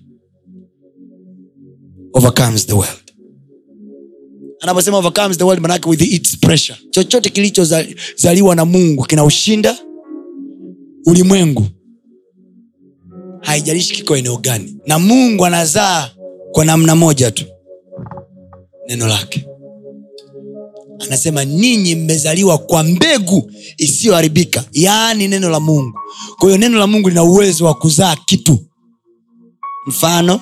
overcomes 2.14 2.66
the 2.66 2.74
world. 2.76 3.02
Anaposema 4.62 4.98
overcomes 4.98 5.36
the 5.38 5.44
world 5.46 5.60
manake 5.60 5.86
with 5.86 6.00
its 6.02 6.36
pressure. 6.36 6.76
Chochote 6.90 7.30
kilichozaliwa 7.30 8.54
na 8.54 8.64
mungu 8.64 9.04
kinaushinda 9.04 9.78
ulimwengu. 11.06 11.66
Haijalishi 13.40 13.94
kiko 13.94 14.16
eneo 14.16 14.36
gani. 14.36 14.76
Na 14.86 14.98
mungu 14.98 15.44
anazaa 15.46 16.10
kwa 16.52 16.64
namna 16.64 16.96
moja 16.96 17.30
tu. 17.30 17.44
Neno 18.88 19.06
lake 19.08 19.46
anasema 21.00 21.44
ninyi 21.44 21.94
mmezaliwa 21.94 22.58
kwa 22.58 22.82
mbegu 22.82 23.50
isiyoharibika 23.78 24.64
yaani 24.72 25.28
neno 25.28 25.50
la 25.50 25.60
mungu. 25.60 25.98
Kwa 26.38 26.48
hiyo 26.48 26.58
neno 26.58 26.78
la 26.78 26.86
mungu 26.86 27.08
lina 27.08 27.22
uwezo 27.24 27.64
wa 27.64 27.74
kuzaa 27.74 28.16
kitu. 28.16 28.58
Mfano 29.86 30.40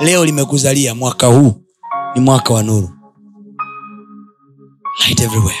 leo 0.00 0.24
limekuzalia 0.24 0.94
mwaka 0.94 1.26
huu 1.26 1.52
ni 2.14 2.20
mwaka 2.20 2.54
wa 2.54 2.62
nuru. 2.62 2.90
Light 5.06 5.20
everywhere. 5.20 5.58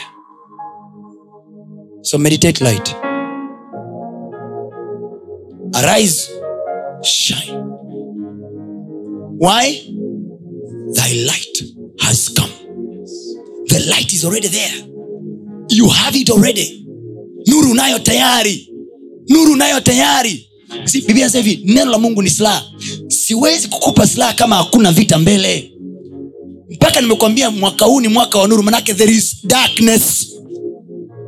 So 2.02 2.18
meditate 2.18 2.64
light. 2.64 2.96
Arise 5.72 6.30
shine. 7.02 7.56
Why? 9.40 9.72
Thy 10.92 11.14
light 11.24 11.64
has 11.98 12.34
come 12.34 12.52
the 13.80 13.90
light 13.90 14.12
is 14.12 14.24
already 14.24 14.48
there. 14.48 14.72
You 15.68 15.88
have 15.88 16.14
it 16.16 16.30
already. 16.30 16.86
Nuru 17.48 17.74
nayo 17.74 17.98
tayari. 17.98 18.68
Nuru 19.28 19.56
nayo 19.56 19.80
tayari. 19.80 20.46
Si, 20.84 21.00
biblia 21.00 21.28
hivi 21.28 21.60
neno 21.64 21.90
la 21.90 21.98
mungu 21.98 22.22
ni 22.22 22.30
silaha. 22.30 22.62
Siwezi 23.08 23.68
kukupa 23.68 24.06
silaha 24.06 24.32
kama 24.32 24.56
hakuna 24.56 24.92
vita 24.92 25.18
mbele. 25.18 25.72
Mpaka 26.70 27.00
nimekwambia 27.00 27.50
mwaka 27.50 27.84
huu 27.84 28.00
ni 28.00 28.08
mwaka 28.08 28.38
wa 28.38 28.48
nuru 28.48 28.62
manake 28.62 28.94
there 28.94 29.12
is 29.12 29.46
darkness. 29.46 30.26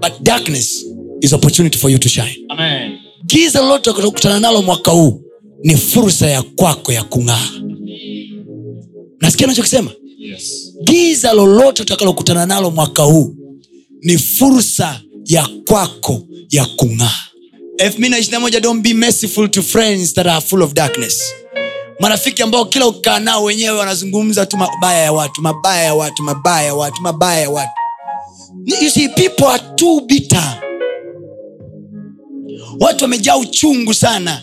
But 0.00 0.12
darkness 0.22 0.84
is 1.20 1.32
opportunity 1.32 1.78
for 1.78 1.90
you 1.90 1.98
to 1.98 2.08
shine. 2.08 2.36
Amen. 2.48 2.98
giza 3.26 3.60
lolote 3.60 3.90
utakutana 3.90 4.40
nalo 4.40 4.62
mwaka 4.62 4.90
huu 4.90 5.22
ni 5.64 5.76
fursa 5.76 6.26
ya 6.30 6.42
kwako 6.42 6.92
ya 6.92 7.02
kung'aa. 7.04 7.48
Nasikia 9.20 9.46
nachokisema 9.46 9.90
Yes. 10.30 10.72
giza 10.84 11.32
lolote 11.32 11.82
utakalokutana 11.82 12.46
nalo 12.46 12.70
mwaka 12.70 13.02
huu 13.02 13.34
ni 14.02 14.18
fursa 14.18 15.00
ya 15.24 15.48
kwako 15.66 16.22
ya 16.50 16.66
kung'aa. 16.66 17.14
2021 17.78 18.60
don't 18.60 18.82
be 18.82 18.94
merciful 18.94 19.48
to 19.50 19.62
friends 19.62 20.14
that 20.14 20.26
are 20.26 20.40
full 20.40 20.62
of 20.62 20.72
darkness. 20.72 21.22
Marafiki 22.00 22.42
ambao 22.42 22.64
kila 22.64 22.86
ukikaa 22.86 23.18
nao 23.18 23.44
wenyewe 23.44 23.78
wanazungumza 23.78 24.46
tu 24.46 24.56
mabaya 24.56 25.02
ya 25.02 25.12
watu 25.12 25.42
mabaya 25.42 25.84
ya 25.84 25.94
watu 25.94 26.22
mabaya 26.22 26.66
ya 26.66 26.74
watu 26.74 27.02
mabaya 27.02 27.40
ya 27.40 27.50
watu. 27.50 27.70
You 28.82 28.90
see 28.90 29.08
people 29.08 29.44
are 29.46 29.62
too 29.76 30.00
bitter. 30.00 30.62
Watu 32.80 33.04
wamejaa 33.04 33.36
uchungu 33.36 33.94
sana. 33.94 34.42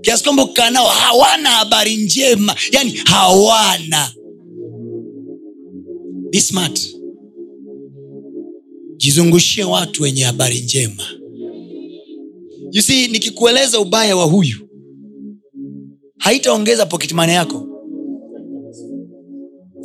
Kiasi 0.00 0.24
kwamba 0.24 0.42
ukikaa 0.44 0.70
nao 0.70 0.86
hawana 0.88 1.50
habari 1.50 1.96
njema 1.96 2.54
yani 2.72 3.00
hawana 3.04 4.10
be 6.32 6.40
smart. 6.40 6.80
Jizungushie 8.96 9.64
watu 9.64 10.02
wenye 10.02 10.22
habari 10.22 10.60
njema. 10.60 11.02
You 12.72 12.82
see 12.82 13.08
nikikueleza 13.08 13.80
ubaya 13.80 14.16
wa 14.16 14.24
huyu 14.24 14.68
haitaongeza 16.18 16.86
pokitmane 16.86 17.32
yako. 17.32 17.68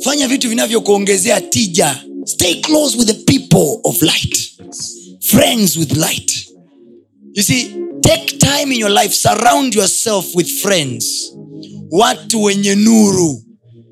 Fanya 0.00 0.28
vitu 0.28 0.48
vinavyokuongezea 0.48 1.40
tija. 1.40 2.04
Stay 2.24 2.54
close 2.54 2.98
with 2.98 3.06
the 3.06 3.14
people 3.14 3.80
of 3.84 4.02
light. 4.02 4.52
Friends 5.20 5.76
with 5.76 5.96
light. 5.96 6.48
You 7.34 7.42
see 7.42 7.64
take 8.00 8.36
time 8.38 8.74
in 8.74 8.80
your 8.80 8.90
life. 9.02 9.14
Surround 9.14 9.74
yourself 9.74 10.34
with 10.36 10.48
friends. 10.48 11.32
Watu 11.90 12.42
wenye 12.42 12.74
nuru 12.74 13.42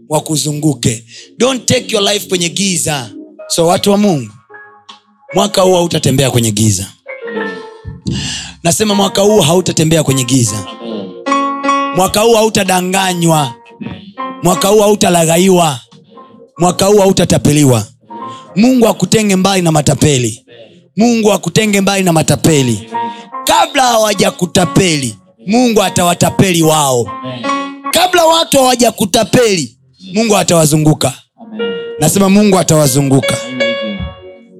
wakuzunguke. 0.09 1.05
Don't 1.39 1.67
take 1.67 1.95
your 1.97 2.13
life 2.13 2.29
kwenye 2.29 2.49
giza. 2.49 3.11
So 3.49 3.67
watu 3.67 3.91
wa 3.91 3.97
mungu 3.99 4.31
mwaka 5.35 5.63
huu 5.63 5.75
hautatembea 5.75 6.31
kwenye 6.31 6.51
giza. 6.53 6.87
Nasema 8.63 8.95
mwaka 8.95 9.23
huu 9.23 9.41
hautatembea 9.41 10.03
kwenye 10.03 10.25
giza. 10.25 10.67
Mwaka 11.97 12.21
huu 12.21 12.35
hautadanganywa. 12.35 13.55
Mwaka 14.43 14.69
huu 14.69 14.81
hautalaghaiwa 14.81 15.81
mwaka 16.59 16.87
huu 16.87 16.99
hautatapeliwa. 16.99 17.87
Mungu 18.57 18.89
akutenge 18.89 19.37
mbali 19.37 19.63
na 19.63 19.73
matapeli. 19.73 20.45
Mungu 20.97 21.33
akutenge 21.33 21.81
mbali 21.81 22.05
na 22.05 22.13
matapeli. 22.13 22.91
Kabla 23.45 23.83
hawajakutapeli 23.83 25.17
mungu 25.47 25.83
atawatapeli 25.83 26.63
wao. 26.63 27.07
Kabla 27.91 28.25
watu 28.25 28.57
hawajakutapeli 28.57 29.76
mungu 30.13 30.37
atawazunguka. 30.37 31.13
Nasema 32.01 32.29
mungu 32.29 32.59
atawazunguka. 32.59 33.37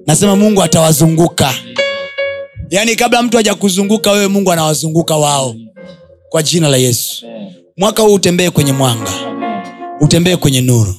Nasema 0.07 0.35
mungu 0.35 0.63
atawazunguka. 0.63 1.53
Yaani 2.69 2.95
kabla 2.95 3.21
mtu 3.23 3.37
hajakuzunguka 3.37 4.11
wewe 4.11 4.27
mungu 4.27 4.51
anawazunguka 4.51 5.15
wao. 5.15 5.55
Kwa 6.29 6.43
jina 6.43 6.69
la 6.69 6.77
yesu. 6.77 7.25
Mwaka 7.77 8.03
huu 8.03 8.13
utembee 8.13 8.49
kwenye 8.49 8.71
mwanga. 8.73 9.11
Utembee 10.01 10.35
kwenye 10.35 10.61
nuru. 10.61 10.95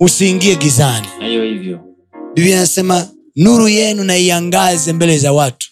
Usiingie 0.00 0.54
gizani. 0.56 1.06
Biblia 2.34 2.56
anasema 2.56 3.08
nuru 3.36 3.68
yenu 3.68 4.04
naiangaze 4.04 4.92
mbele 4.92 5.18
za 5.18 5.32
watu. 5.32 5.68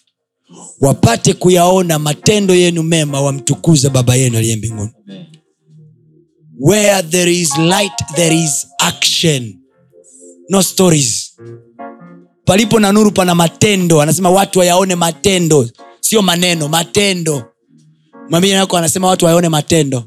Wapate 0.81 1.33
kuyaona 1.33 1.99
matendo 1.99 2.55
yenu 2.55 2.83
mema 2.83 3.21
wamtukuze 3.21 3.89
baba 3.89 4.15
yenu 4.15 4.37
aliye 4.37 4.55
mbinguni. 4.55 4.89
Amen. 5.07 5.25
Where 6.59 7.01
there 7.03 7.31
is 7.31 7.57
light 7.57 7.93
there 8.15 8.35
is 8.35 8.67
action. 8.81 9.59
No 10.49 10.61
stories. 10.61 11.37
Palipo 12.45 12.79
na 12.79 12.91
nuru 12.91 13.11
pana 13.11 13.35
matendo. 13.35 14.01
Anasema 14.01 14.29
watu 14.29 14.59
wayaone 14.59 14.95
matendo. 14.95 15.69
Sio 15.99 16.21
maneno 16.21 16.67
matendo. 16.67 17.43
Mwambie 18.29 18.51
yako 18.51 18.77
anasema 18.77 19.07
watu 19.07 19.25
wayaone 19.25 19.49
matendo. 19.49 20.03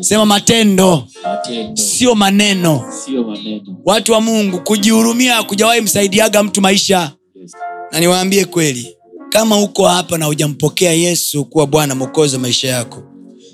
Sema 0.00 0.26
matendo. 0.26 1.08
Matendo. 1.24 1.76
sio 1.76 2.14
maneno. 2.14 2.84
Sio 3.04 3.24
maneno. 3.24 3.76
watu 3.84 4.12
wa 4.12 4.20
mungu 4.20 4.60
kujihurumia 4.60 5.42
kujawahi 5.42 5.80
msaidiaga 5.80 6.42
mtu 6.42 6.60
maisha. 6.60 7.12
Yes. 7.34 7.52
na 7.92 8.00
niwaambie 8.00 8.44
kweli 8.44 8.96
kama 9.28 9.60
uko 9.62 9.88
hapa 9.88 10.18
na 10.18 10.26
hujampokea 10.26 10.92
yesu 10.92 11.44
kuwa 11.44 11.66
bwana 11.66 11.94
mwokozi 11.94 12.34
wa 12.36 12.42
maisha 12.42 12.68
yako 12.68 13.02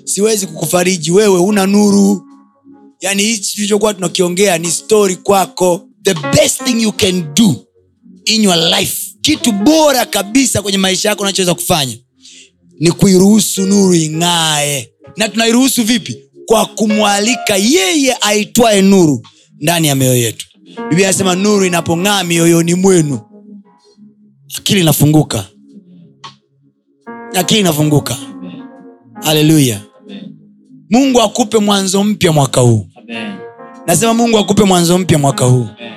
siwezi 0.05 0.47
kukufariji 0.47 1.11
wewe 1.11 1.39
una 1.39 1.65
nuru. 1.67 2.27
Yaani 3.01 3.23
hichi 3.23 3.55
tulichokuwa 3.55 3.93
tunakiongea 3.93 4.57
ni 4.57 4.71
story 4.71 5.15
kwako. 5.15 5.87
The 6.03 6.13
best 6.13 6.63
thing 6.63 6.81
you 6.83 6.91
can 6.91 7.33
do 7.33 7.55
in 8.25 8.43
your 8.43 8.57
life. 8.79 9.07
Kitu 9.21 9.51
bora 9.51 10.05
kabisa 10.05 10.61
kwenye 10.61 10.77
maisha 10.77 11.09
yako 11.09 11.23
unachoweza 11.23 11.53
kufanya 11.55 11.97
ni 12.79 12.91
kuiruhusu 12.91 13.61
nuru 13.65 13.93
ing'ae 13.95 14.91
na 15.17 15.29
tunairuhusu 15.29 15.83
vipi? 15.83 16.17
Kwa 16.45 16.65
kumwalika 16.65 17.55
yeye 17.57 18.17
aitwae 18.21 18.81
nuru 18.81 19.21
ndani 19.59 19.87
ya 19.87 19.95
mioyo 19.95 20.15
yetu. 20.21 20.45
Biblia 20.89 21.07
anasema 21.07 21.35
nuru 21.35 21.65
inapong'aa 21.65 22.23
mioyoni 22.23 22.73
mwenu. 22.73 23.19
Akili 24.57 24.81
inafunguka. 24.81 25.45
Akili 27.35 27.59
inafunguka. 27.59 28.17
Haleluya. 29.23 29.81
Mungu 30.91 31.21
akupe 31.21 31.57
mwanzo 31.57 32.03
mpya 32.03 32.31
mwaka 32.31 32.61
huu. 32.61 32.87
Amen. 32.95 33.33
nasema 33.87 34.13
mungu 34.13 34.37
akupe 34.37 34.63
mwanzo 34.63 34.97
mpya 34.97 35.17
mwaka 35.17 35.45
huu. 35.45 35.67
Amen. 35.77 35.91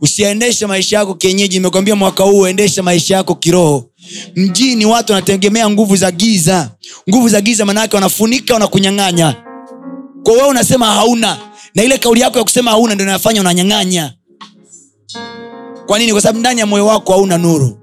usiendeshe 0.00 0.66
maisha 0.66 0.96
yako 0.96 1.14
kienyeji. 1.14 1.56
Imekwambia 1.56 1.96
mwaka 1.96 2.24
huu 2.24 2.38
uendeshe 2.38 2.82
maisha 2.82 3.16
yako 3.16 3.34
kiroho. 3.34 3.90
Mjini 4.36 4.86
watu 4.86 5.12
wanategemea 5.12 5.70
nguvu 5.70 5.96
za 5.96 6.10
giza. 6.10 6.70
Nguvu 7.10 7.28
za 7.28 7.40
giza 7.40 7.64
manaake 7.64 7.96
wanafunika 7.96 8.54
wanakunyang'anya. 8.54 9.34
Kwa 10.22 10.32
wewe 10.32 10.48
unasema 10.48 10.86
hauna. 10.86 11.38
Na 11.74 11.82
ile 11.82 11.98
kauli 11.98 12.20
yako 12.20 12.38
ya 12.38 12.44
kusema 12.44 12.70
hauna 12.70 12.94
ndo 12.94 13.04
inafanya 13.04 13.40
unanyang'anya. 13.40 14.12
Kwa 15.86 15.98
nini? 15.98 16.12
Kwa 16.12 16.20
sababu 16.20 16.38
ndani 16.40 16.60
ya 16.60 16.66
moyo 16.66 16.86
wako 16.86 17.12
hauna 17.12 17.38
nuru 17.38 17.78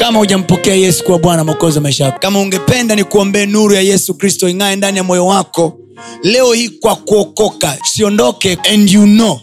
kama 0.00 0.18
hujampokea 0.18 0.74
yesu 0.74 1.04
kuwa 1.04 1.18
bwana 1.18 1.44
mwokozi 1.44 1.80
maisha 1.80 2.04
yako. 2.04 2.18
Kama 2.20 2.40
ungependa 2.40 2.96
ni 2.96 3.04
kuombee 3.04 3.46
nuru 3.46 3.74
ya 3.74 3.80
yesu 3.80 4.14
kristo 4.14 4.48
ing'ae 4.48 4.76
ndani 4.76 4.96
ya 4.98 5.04
moyo 5.04 5.26
wako. 5.26 5.78
Leo 6.22 6.52
hii 6.52 6.68
kwa 6.68 6.96
kuokoka 6.96 7.78
siondoke 7.84 8.58
and 8.72 8.90
you 8.90 9.02
know 9.04 9.38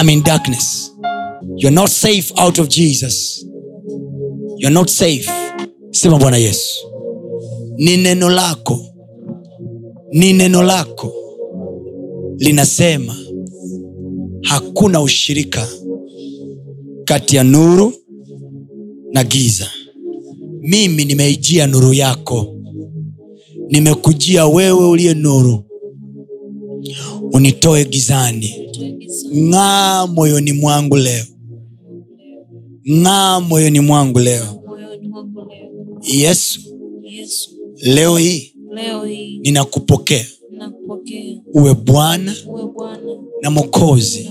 I'm 0.00 0.08
in 0.08 0.22
darkness. 0.22 0.92
You're 1.56 1.74
not 1.74 1.88
safe 1.90 2.32
out 2.36 2.58
of 2.58 2.68
jesus. 2.68 3.46
You're 4.56 4.74
not 4.74 4.88
safe. 4.90 5.30
Sema 5.90 6.18
bwana 6.18 6.36
yesu. 6.36 6.86
Ni 7.76 7.96
neno 7.96 8.30
lako. 8.30 8.80
Ni 10.12 10.32
neno 10.32 10.62
lako. 10.62 11.12
Linasema 12.38 13.16
hakuna 14.42 15.00
ushirika 15.00 15.68
kati 17.04 17.36
ya 17.36 17.44
nuru 17.44 17.92
na 19.12 19.24
giza 19.24 19.70
mimi 20.62 21.04
nimeijia 21.04 21.66
nuru 21.66 21.92
yako. 21.94 22.54
Nimekujia 23.68 24.46
wewe 24.46 24.88
uliye 24.88 25.14
nuru. 25.14 25.64
Unitoe 27.32 27.84
gizani. 27.84 28.54
Ng'aa 29.36 30.06
moyoni 30.06 30.52
mwangu 30.52 30.96
leo. 30.96 31.24
Ng'aa 32.90 33.40
moyoni 33.40 33.80
mwangu 33.80 34.18
leo. 34.18 34.62
Yesu 36.02 36.60
leo 37.82 38.16
hii 38.16 38.52
ninakupokea. 39.40 40.26
Uwe 41.54 41.74
bwana 41.74 42.34
na 43.42 43.50
mokozi 43.50 44.30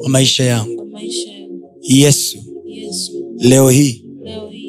wa 0.00 0.08
maisha 0.08 0.44
yangu. 0.44 0.86
Yesu 1.82 2.38
leo 3.38 3.70
hii 3.70 4.04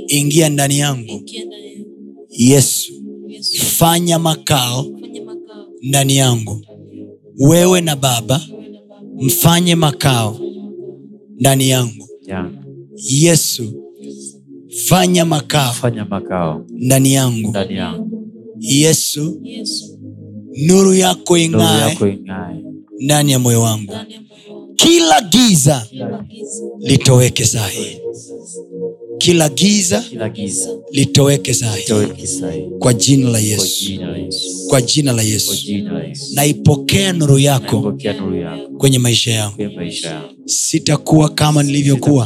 ingia 0.10 0.50
ndani 0.50 0.80
yangu. 0.80 1.22
Yesu 2.30 2.94
fanya 3.78 4.20
makao 4.20 4.86
ndani 5.82 6.18
yangu. 6.18 6.62
Wewe 7.40 7.82
na 7.82 7.96
baba 7.96 8.42
mfanye 9.20 9.76
makao 9.76 10.40
ndani 11.40 11.70
yangu. 11.70 12.08
Yesu 12.98 13.64
fanya 14.88 15.26
makao 15.26 15.74
fanya 15.74 16.06
makao 16.06 16.66
ndani 16.70 17.14
yangu. 17.14 17.50
ndani 17.50 17.76
yangu. 17.76 18.10
Yesu 18.60 19.40
yesu. 19.44 20.00
nuru 20.68 20.94
yako 20.94 21.38
ing'ae 21.38 21.98
ndani 23.00 23.32
ya 23.32 23.40
moyo 23.40 23.62
wangu. 23.62 23.94
Kila 24.76 25.22
giza 25.22 25.88
litoweke 26.80 27.46
sahi 27.46 27.98
kila 29.20 29.50
giza 29.50 30.02
kila 30.02 30.30
giza 30.30 30.70
litoweke 30.92 31.54
sahi 31.54 31.84
kwa 32.80 32.94
jina 32.94 33.30
la 33.30 33.40
yesu. 33.40 33.86
jina 33.86 34.08
la 34.12 34.18
Yesu. 34.18 34.68
Kwa 34.70 34.82
jina 34.82 35.12
la 35.14 35.24
yesu. 35.24 36.34
Naipokea 36.36 37.14
nuru 37.14 37.40
yako 37.40 37.94
kwenye 38.78 39.00
maisha 39.00 39.32
yangu. 39.32 39.56
sitakuwa 40.46 41.30
kama 41.30 41.64
nilivyokuwa. 41.64 42.26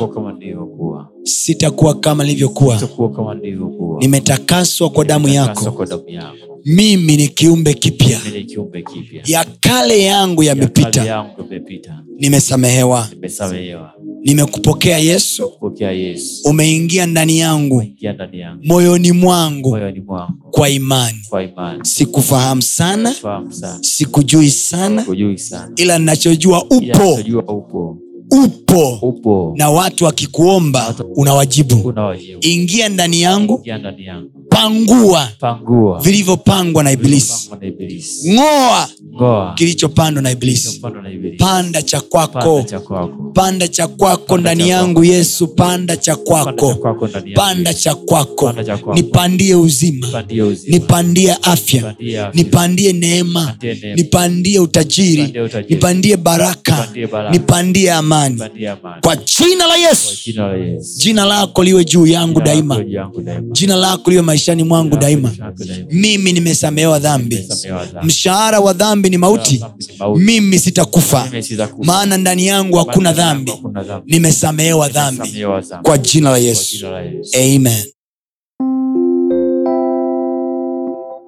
Sitakuwa 1.23 1.99
kama 1.99 2.23
nilivyokuwa. 2.23 2.81
Nimetakaswa 3.99 4.89
kwa 4.89 5.05
damu 5.05 5.27
yako. 5.27 5.87
mimi 6.65 7.17
ni 7.17 7.27
kiumbe 7.27 7.73
kipya. 7.73 8.19
Ya 9.25 9.45
kale 9.59 10.03
yangu 10.03 10.43
yamepita. 10.43 11.25
Nimesamehewa 12.19 13.09
nimekupokea 14.23 14.97
yesu. 14.97 15.51
Umeingia 16.45 17.05
ndani 17.05 17.37
yangu. 17.39 17.75
Moyoni 18.67 19.11
mwangu. 19.11 19.69
Kwa 20.51 20.69
imani. 20.69 21.17
Sikufahamu 21.83 22.61
sana. 22.61 23.13
Sikujui 23.81 24.49
sana. 24.49 25.01
Ila 25.75 25.99
ninachojua 25.99 26.63
upo. 26.65 26.75
upo. 27.41 27.97
Upo. 28.31 28.99
Upo. 29.01 29.53
Na 29.57 29.69
watu 29.69 30.05
wakikuomba 30.05 30.95
unawajibu. 31.15 31.75
unawajibu. 31.89 32.39
Ingia 32.41 32.89
ndani 32.89 33.21
yangu. 33.21 33.61
Pangua. 34.49 35.29
Pangua. 35.39 35.99
Vilivyopangwa 36.01 36.83
na 36.83 36.91
ibilisi. 36.91 37.49
Ngoa 38.33 38.89
kilichopandwa 39.55 40.23
na 40.23 40.31
ibilisi. 40.31 40.81
Panda 41.37 41.81
cha 41.81 42.01
kwako. 42.01 42.65
Panda 43.33 43.67
cha 43.67 43.87
kwako. 43.87 44.37
Ndani 44.37 44.69
yangu 44.69 45.03
yesu 45.03 45.47
panda 45.47 45.97
cha 45.97 46.15
kwako. 46.15 46.77
Panda 47.35 47.73
cha 47.73 47.95
kwako 47.95 48.53
nipandie 48.93 49.55
uzima. 49.55 50.23
Nipandie 50.67 51.35
afya. 51.41 51.95
Nipandie 52.33 52.93
neema. 52.93 53.55
Nipandie 53.95 54.59
utajiri. 54.59 55.33
Nipandie 55.69 56.17
baraka. 56.17 56.87
Nipandie 57.31 57.91
amani. 57.91 58.41
Kwa 59.01 59.15
jina 59.15 59.67
la 59.67 59.75
yesu. 59.75 60.31
Jina 60.97 61.25
lako 61.25 61.63
liwe 61.63 61.85
juu 61.85 62.07
yangu 62.07 62.41
daima. 62.41 62.83
jina 63.51 63.75
lako 63.75 64.09
liwe 64.11 64.21
maishani 64.21 64.63
mwangu 64.63 64.97
daima. 64.97 65.31
mimi 65.91 66.33
Nimesamehewa 66.33 66.99
dhambi. 66.99 67.47
mshahara 68.03 68.59
wa 68.59 68.73
dhambi 68.73 69.02
dhambi 69.03 69.09
ni 69.09 69.17
mauti. 69.17 69.63
mimi 70.17 70.59
sitakufa. 70.59 71.27
Maana 71.83 72.17
ndani 72.17 72.47
yangu 72.47 72.77
hakuna 72.77 73.13
dhambi. 73.13 73.53
nimesamehewa 74.05 74.89
dhambi. 74.89 75.45
kwa 75.83 75.97
jina 75.97 76.31
la 76.31 76.39
jina 76.39 76.89
la 76.91 77.01
Yesu. 77.01 77.37
amen. 77.37 77.83